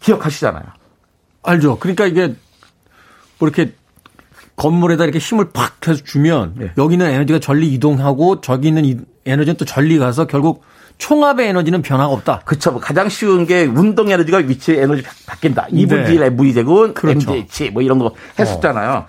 기억하시잖아요. 0.00 0.64
알죠. 1.44 1.78
그러니까 1.78 2.06
이게 2.06 2.34
뭐 3.38 3.48
이렇게 3.48 3.72
건물에다 4.56 5.04
이렇게 5.04 5.18
힘을 5.18 5.50
팍 5.52 5.86
해서 5.86 6.02
주면 6.02 6.54
네. 6.56 6.70
여기는 6.78 7.06
에너지가 7.06 7.38
전리 7.38 7.68
이동하고 7.74 8.40
저기 8.40 8.68
있는 8.68 8.84
이 8.84 8.96
에너지는 9.26 9.56
또 9.56 9.64
전리 9.64 9.98
가서 9.98 10.26
결국 10.26 10.62
총합의 10.98 11.48
에너지는 11.48 11.82
변화가 11.82 12.10
없다. 12.12 12.40
그쵸. 12.46 12.70
뭐 12.72 12.80
가장 12.80 13.08
쉬운 13.10 13.46
게 13.46 13.64
운동 13.64 14.08
에너지가 14.10 14.38
위치 14.38 14.72
에너지 14.72 15.02
바- 15.02 15.10
바뀐다. 15.26 15.66
2분의 15.70 16.04
네. 16.06 16.14
1 16.14 16.22
MV 16.22 16.54
제곱은 16.54 16.94
그렇죠. 16.94 17.32
MGH 17.34 17.70
뭐 17.70 17.82
이런 17.82 17.98
거 17.98 18.12
했었잖아요. 18.38 19.04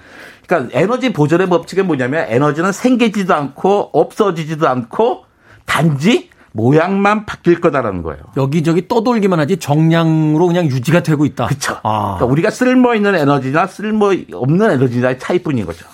그러니까 0.45 0.77
에너지 0.77 1.13
보존의 1.13 1.47
법칙은 1.47 1.87
뭐냐면 1.87 2.25
에너지는 2.29 2.71
생기지도 2.73 3.33
않고 3.33 3.91
없어지지도 3.93 4.67
않고 4.67 5.23
단지 5.65 6.29
모양만 6.57 7.27
바뀔 7.27 7.61
거다라는 7.61 8.01
거예요. 8.01 8.23
여기저기 8.35 8.87
떠돌기만 8.87 9.39
하지 9.39 9.57
정량으로 9.57 10.47
그냥 10.47 10.65
유지가 10.65 11.03
되고 11.03 11.23
있다. 11.23 11.45
그쵸. 11.45 11.77
아, 11.83 12.15
그러니까 12.15 12.25
우리가 12.25 12.49
쓸모 12.49 12.95
있는 12.95 13.13
에너지나 13.13 13.67
쓸모 13.67 14.11
없는 14.33 14.71
에너지나의 14.71 15.19
차이뿐인 15.19 15.67
거죠. 15.67 15.85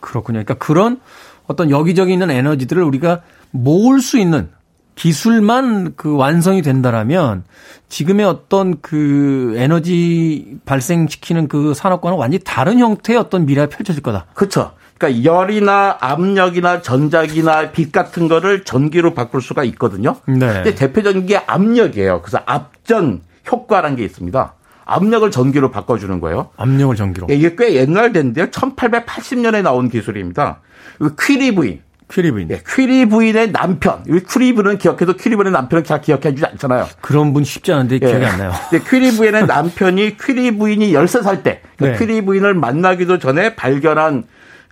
그렇군요. 0.00 0.42
그러니까 0.42 0.54
그런 0.54 1.00
어떤 1.46 1.70
여기저기 1.70 2.12
있는 2.12 2.30
에너지들을 2.30 2.82
우리가 2.82 3.22
모을 3.52 4.00
수 4.00 4.18
있는 4.18 4.50
기술만 4.96 5.92
그 5.94 6.16
완성이 6.16 6.62
된다라면 6.62 7.44
지금의 7.88 8.26
어떤 8.26 8.80
그 8.80 9.54
에너지 9.56 10.58
발생시키는 10.64 11.46
그 11.46 11.74
산업과는 11.74 12.18
완전히 12.18 12.42
다른 12.42 12.80
형태의 12.80 13.18
어떤 13.18 13.46
미래가 13.46 13.68
펼쳐질 13.68 14.02
거다. 14.02 14.26
그렇죠. 14.34 14.72
그러니까 14.98 15.24
열이나 15.24 15.98
압력이나 16.00 16.80
전자기나 16.80 17.70
빛 17.72 17.92
같은 17.92 18.28
거를 18.28 18.64
전기로 18.64 19.14
바꿀 19.14 19.42
수가 19.42 19.64
있거든요. 19.64 20.16
네. 20.26 20.38
근데 20.38 20.74
대표적인 20.74 21.26
게 21.26 21.36
압력이에요. 21.36 22.22
그래서 22.22 22.40
압전 22.46 23.20
효과라는 23.50 23.96
게 23.96 24.04
있습니다. 24.04 24.54
압력을 24.86 25.30
전기로 25.30 25.70
바꿔주는 25.70 26.20
거예요. 26.20 26.50
압력을 26.56 26.94
전기로. 26.96 27.26
이게 27.30 27.56
꽤 27.56 27.74
옛날 27.74 28.12
됐는데요. 28.12 28.46
1880년에 28.46 29.62
나온 29.62 29.88
기술입니다. 29.88 30.60
이 31.00 31.08
퀴리 31.20 31.54
부인. 31.54 31.82
퀴리 32.08 32.30
부인. 32.30 32.48
예, 32.50 32.62
퀴리 32.66 33.06
부인의 33.06 33.50
남편. 33.50 34.04
이 34.08 34.20
퀴리 34.20 34.54
부인은 34.54 34.78
기억해도 34.78 35.14
퀴리 35.14 35.34
부인의 35.34 35.52
남편은 35.52 35.82
잘 35.82 36.00
기억해 36.00 36.34
주지 36.34 36.46
않잖아요. 36.46 36.86
그런 37.00 37.32
분 37.32 37.42
쉽지 37.42 37.72
않은데 37.72 37.98
기억이 37.98 38.24
안 38.24 38.38
나요. 38.38 38.52
근데 38.70 38.84
퀴리 38.88 39.16
부인의 39.16 39.46
남편이 39.46 40.16
퀴리 40.18 40.56
부인이 40.56 40.92
13살 40.92 41.42
때 41.42 41.62
네. 41.78 41.98
퀴리 41.98 42.24
부인을 42.24 42.54
만나기도 42.54 43.18
전에 43.18 43.56
발견한 43.56 44.22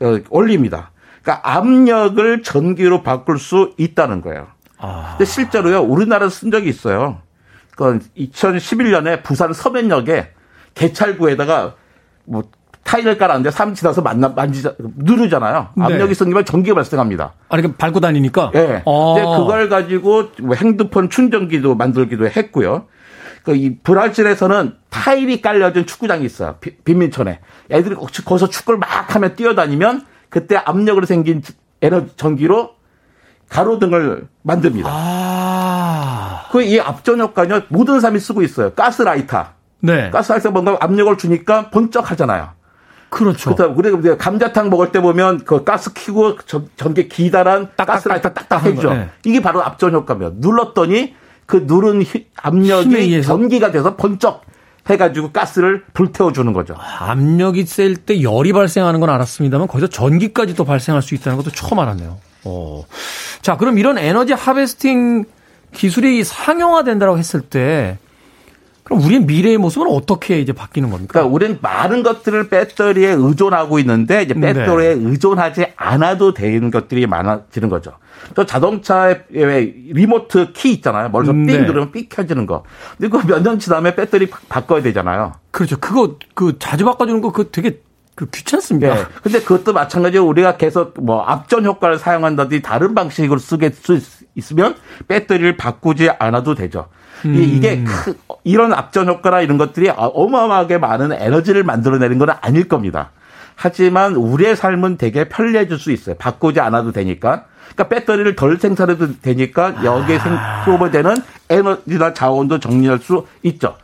어, 0.01 0.18
원리입니다. 0.30 0.90
그러니까 1.22 1.51
압력을 1.57 2.42
전기로 2.42 3.03
바꿀 3.03 3.38
수 3.38 3.72
있다는 3.78 4.20
거예요. 4.20 4.47
아, 4.78 5.14
근데 5.16 5.24
실제로요, 5.24 5.80
우리나라 5.82 6.28
쓴 6.28 6.51
적이 6.51 6.68
있어요. 6.68 7.18
그 7.76 7.99
2011년에 8.16 9.22
부산 9.22 9.53
서면역에 9.53 10.30
개찰구에다가 10.74 11.74
뭐 12.24 12.45
타일을 12.84 13.16
깔았는데 13.16 13.51
사람 13.51 13.74
지나서 13.74 14.03
만나 14.03 14.28
만지자 14.28 14.74
누르잖아요. 14.78 15.68
네. 15.74 15.84
압력이 15.84 16.14
생기면 16.14 16.45
전기가 16.45 16.74
발생합니다. 16.74 17.32
아니, 17.49 17.62
그 17.62 17.72
밟고 17.72 18.01
다니니까? 18.01 18.53
예. 18.55 18.82
어. 18.84 19.14
근데 19.14 19.28
그걸 19.38 19.68
가지고 19.68 20.28
뭐 20.42 20.55
핸드폰 20.55 21.09
충전기도 21.09 21.74
만들기도 21.74 22.28
했고요. 22.28 22.86
그이 23.45 23.76
브라질에서는 23.82 24.74
타일이 24.90 25.40
깔려진 25.42 25.86
축구장이 25.86 26.24
있어요. 26.24 26.57
비- 26.61 26.76
빈민촌에. 26.78 27.40
애들이 27.70 27.95
거기서 27.95 28.49
축구를 28.49 28.78
막 28.78 29.14
하면 29.14 29.36
뛰어다니면 29.36 30.07
그때 30.30 30.57
압력으로 30.57 31.05
생긴 31.07 31.42
에너지 31.82 32.12
전기로 32.16 32.70
가로등을 33.51 34.26
만듭니다. 34.42 34.88
아. 34.90 36.45
그이 36.51 36.80
앞전 36.80 37.20
효과는 37.20 37.62
모든 37.68 38.01
사람이 38.01 38.18
쓰고 38.18 38.42
있어요. 38.42 38.70
가스라이터. 38.72 39.47
네. 39.80 40.09
가스라이터 40.11 40.51
뭔가 40.51 40.78
압력을 40.80 41.16
주니까 41.18 41.68
번쩍하잖아요. 41.70 42.49
그렇죠. 43.11 43.55
그렇다. 43.55 43.72
우리가 43.74 44.16
감자탕 44.16 44.70
먹을 44.70 44.90
때 44.90 45.01
보면 45.01 45.45
그 45.45 45.62
가스 45.62 45.92
키고 45.92 46.38
전- 46.47 46.68
전기 46.76 47.09
기다란 47.09 47.68
가스라이터 47.76 48.32
딱딱 48.32 48.64
해줘. 48.64 48.92
네. 48.95 49.11
이게 49.24 49.40
바로 49.42 49.62
앞전 49.62 49.92
효과입니다. 49.95 50.32
눌렀더니 50.38 51.14
그 51.47 51.64
누른 51.66 52.03
히- 52.03 52.07
힘에 52.07 52.26
압력이? 52.36 53.22
전기가 53.22 53.70
돼서 53.70 53.97
번쩍 53.97 54.42
해가지고 54.88 55.32
가스를 55.32 55.82
불태워 55.95 56.32
주는 56.32 56.53
거죠. 56.53 56.74
압력이 56.78 57.64
셀 57.66 57.97
때 57.97 58.22
열이 58.22 58.53
발생하는 58.53 59.01
건 59.01 59.09
알았습니다만 59.11 59.66
거기서 59.68 59.86
전기까지 59.88 60.55
또 60.55 60.64
발생할 60.64 61.01
수 61.03 61.14
있다는 61.14 61.38
것도 61.38 61.51
처음 61.51 61.78
알았네요. 61.78 62.18
어. 62.45 62.84
자, 63.40 63.57
그럼 63.57 63.78
이런 63.78 63.97
에너지 63.97 64.32
하베스팅 64.34 65.24
기술이 65.72 66.22
상용화된다고 66.24 67.16
했을 67.18 67.40
때 67.40 67.99
그럼 68.85 69.03
우리의 69.03 69.20
미래의 69.22 69.57
모습은 69.57 69.89
어떻게 69.89 70.39
이제 70.41 70.53
바뀌는 70.53 70.91
겁니까? 70.91 71.12
그러니까 71.12 71.35
우리는 71.35 71.59
많은 71.62 72.03
것들을 72.03 72.49
배터리에 72.51 73.12
의존하고 73.12 73.78
있는데 73.78 74.22
이제 74.22 74.35
네. 74.35 74.53
배터리에 74.53 74.91
의존하지 74.91 75.68
않아도 75.76 76.35
되는 76.35 76.70
것들이 76.70 77.07
많아지는 77.07 77.70
거죠. 77.70 77.93
또 78.35 78.45
자동차에 78.45 79.22
왜 79.30 79.61
리모트 79.89 80.53
키 80.53 80.70
있잖아요. 80.74 81.09
멀리서 81.09 81.32
삥 81.32 81.45
네. 81.47 81.59
누르면 81.62 81.93
삑 81.93 82.09
켜지는 82.11 82.45
거. 82.47 82.62
근데 82.99 83.09
그거 83.09 83.26
몇 83.26 83.43
년 83.43 83.59
지나면 83.59 83.95
배터리 83.97 84.26
바- 84.28 84.39
바꿔야 84.51 84.82
되잖아요. 84.82 85.32
그렇죠. 85.51 85.78
그거 85.78 86.16
그 86.35 86.59
자주 86.59 86.85
바꿔주는 86.85 87.20
거 87.22 87.32
그거 87.32 87.49
되게 87.51 87.80
그 88.14 88.26
귀찮습니다. 88.30 88.97
예. 89.01 89.05
근데 89.22 89.41
그것도 89.41 89.72
마찬가지로 89.72 90.24
우리가 90.26 90.57
계속 90.59 90.95
뭐 91.03 91.22
앞전 91.22 91.64
효과를 91.64 91.99
사용한다든지 91.99 92.62
다른 92.62 92.95
방식으로 92.95 93.39
쓰게 93.39 93.70
수 93.70 93.99
있으면 94.37 94.76
배터리를 95.09 95.57
바꾸지 95.57 96.11
않아도 96.18 96.55
되죠. 96.55 96.89
음. 97.25 97.35
이- 97.35 97.45
이게 97.57 97.83
크- 97.85 98.14
이런 98.45 98.72
앞전 98.72 99.09
효과나 99.09 99.41
이런 99.41 99.57
것들이 99.59 99.91
어마어마하게 99.95 100.79
많은 100.79 101.12
에너지를 101.12 101.62
만들어내는 101.64 102.18
건 102.18 102.29
아닐 102.41 102.68
겁니다. 102.68 103.11
하지만 103.57 104.16
우리의 104.16 104.57
삶은 104.57 104.97
되게 104.99 105.29
편리해질 105.29 105.79
수 105.79 105.93
있어요. 105.93 106.16
바꾸지 106.16 106.61
않아도 106.61 106.93
되니까. 106.93 107.45
그러니까 107.75 107.89
배터리를 107.89 108.37
덜 108.37 108.59
생산해도 108.59 109.20
되니까 109.20 109.85
여기에 109.85 110.18
생- 110.18 110.37
소모되는 110.64 111.16
에너지나 111.51 112.12
자원도 112.14 112.61
정리할 112.61 112.99
수 112.99 113.27
있죠. 113.43 113.77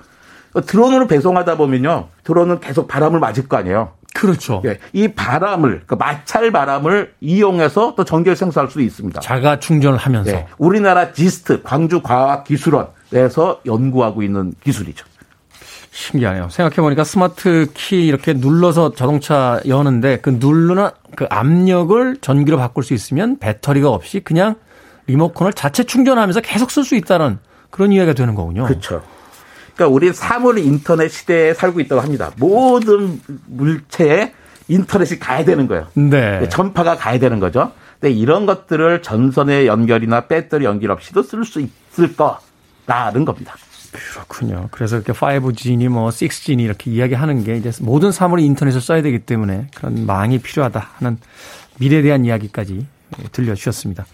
드론으로 0.66 1.07
배송하다 1.07 1.57
보면요. 1.57 2.09
드론은 2.24 2.61
계속 2.61 2.88
바람을 2.88 3.20
맞을 3.20 3.49
거 3.49 3.57
아니에요. 3.57 3.93
그렇죠. 4.14 4.62
예, 4.64 4.78
이 4.92 5.08
바람을 5.08 5.82
그 5.86 5.94
마찰 5.94 6.50
바람을 6.50 7.14
이용해서 7.20 7.94
또 7.96 8.04
전기를 8.04 8.36
생산할 8.36 8.70
수 8.70 8.80
있습니다. 8.80 9.20
자가 9.20 9.58
충전을 9.58 9.98
하면서 9.98 10.30
예, 10.30 10.46
우리나라 10.58 11.12
지스트 11.12 11.62
광주과학기술원에서 11.62 13.61
연구하고 13.66 14.22
있는 14.22 14.54
기술이죠. 14.64 15.06
신기하네요. 15.92 16.48
생각해보니까 16.50 17.04
스마트 17.04 17.66
키 17.74 18.06
이렇게 18.06 18.32
눌러서 18.32 18.94
자동차 18.94 19.61
여는데 19.66 20.18
그 20.18 20.30
누르는 20.38 20.88
그 21.16 21.26
압력을 21.28 22.16
전기로 22.20 22.56
바꿀 22.58 22.84
수 22.84 22.94
있으면 22.94 23.38
배터리가 23.38 23.90
없이 23.90 24.20
그냥 24.20 24.54
리모컨을 25.08 25.52
자체 25.52 25.82
충전하면서 25.84 26.40
계속 26.42 26.70
쓸 26.70 26.84
수 26.84 26.94
있다는 26.94 27.38
그런 27.70 27.92
이해가 27.92 28.14
되는 28.14 28.34
거군요. 28.34 28.64
그렇죠. 28.64 29.02
그러니까 29.80 29.94
우리 29.94 30.12
사물 30.12 30.58
인터넷 30.58 31.08
시대에 31.08 31.54
살고 31.54 31.80
있다고 31.80 32.02
합니다. 32.02 32.32
모든 32.36 33.18
물체에 33.46 34.34
인터넷이 34.68 35.18
가야 35.18 35.42
되는 35.46 35.66
거예요. 35.66 35.86
네. 35.94 36.46
전파가 36.50 36.96
가야 36.96 37.18
되는 37.18 37.40
거죠. 37.40 37.72
근데 37.98 38.14
이런 38.14 38.44
것들을 38.44 39.00
전선의 39.00 39.66
연결이나 39.66 40.26
배터리 40.26 40.66
연결 40.66 40.90
없이도 40.90 41.22
쓸 41.22 41.46
수 41.46 41.60
있을 41.60 42.14
거라는 42.14 43.24
겁니다. 43.24 43.54
그렇군요. 43.90 44.68
그래서 44.70 44.96
이렇게 44.96 45.14
5G니 45.14 45.88
뭐 45.88 46.10
6G니 46.10 46.60
이렇게 46.60 46.90
이야기하는 46.90 47.42
게 47.42 47.56
이제 47.56 47.72
모든 47.80 48.12
사물이 48.12 48.44
인터넷을 48.44 48.82
써야 48.82 49.00
되기 49.00 49.20
때문에 49.20 49.68
그런 49.74 50.04
망이 50.04 50.40
필요하다 50.40 50.90
하는 50.98 51.16
미래에 51.78 52.02
대한 52.02 52.26
이야기까지 52.26 52.86
들려주셨습니다. 53.32 54.04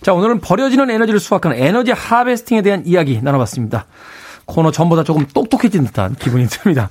자, 0.00 0.14
오늘은 0.14 0.40
버려지는 0.40 0.90
에너지를 0.90 1.20
수확하는 1.20 1.58
에너지 1.58 1.92
하베스팅에 1.92 2.62
대한 2.62 2.86
이야기 2.86 3.20
나눠봤습니다. 3.22 3.86
코너 4.46 4.70
전보다 4.70 5.04
조금 5.04 5.26
똑똑해진 5.26 5.84
듯한 5.84 6.14
기분이 6.14 6.46
듭니다. 6.46 6.88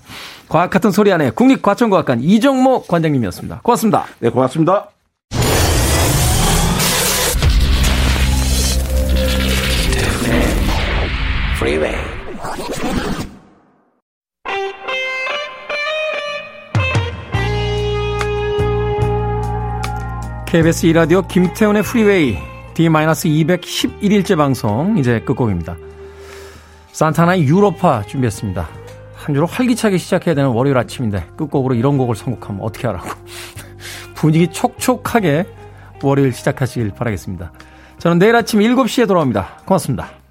과학 0.48 0.70
같은 0.70 0.92
소리 0.92 1.12
안에 1.12 1.32
국립과천과학관 1.32 2.22
이정모 2.22 2.84
관장님이었습니다. 2.84 3.62
고맙습니다. 3.64 4.06
네, 4.20 4.30
고맙습니다. 4.30 4.90
KBS 20.46 20.88
2라디오 20.88 21.28
김태훈의 21.28 21.84
프리웨이 21.84 22.38
D-211일째 22.76 24.38
방송 24.38 24.98
이제 24.98 25.20
끝곡입니다. 25.20 25.76
산타나의 26.96 27.44
유로파 27.44 28.04
준비했습니다. 28.04 28.70
한 29.16 29.36
주로 29.36 29.46
활기차게 29.48 29.98
시작해야 29.98 30.34
되는 30.34 30.52
월요일 30.52 30.78
아침인데 30.78 31.28
끝곡으로 31.36 31.76
이런 31.76 31.98
곡을 31.98 32.16
선곡하면 32.16 32.62
어떻게 32.62 32.88
하라고 32.88 33.10
분위기 34.16 34.48
촉촉하게 34.48 35.46
월요일 36.02 36.32
시작하시길 36.32 36.92
바라겠습니다. 36.92 37.52
저는 37.98 38.18
내일 38.18 38.34
아침 38.38 38.62
7시에 38.62 39.10
돌아옵니다. 39.10 39.60
고맙습니다. 39.66 40.25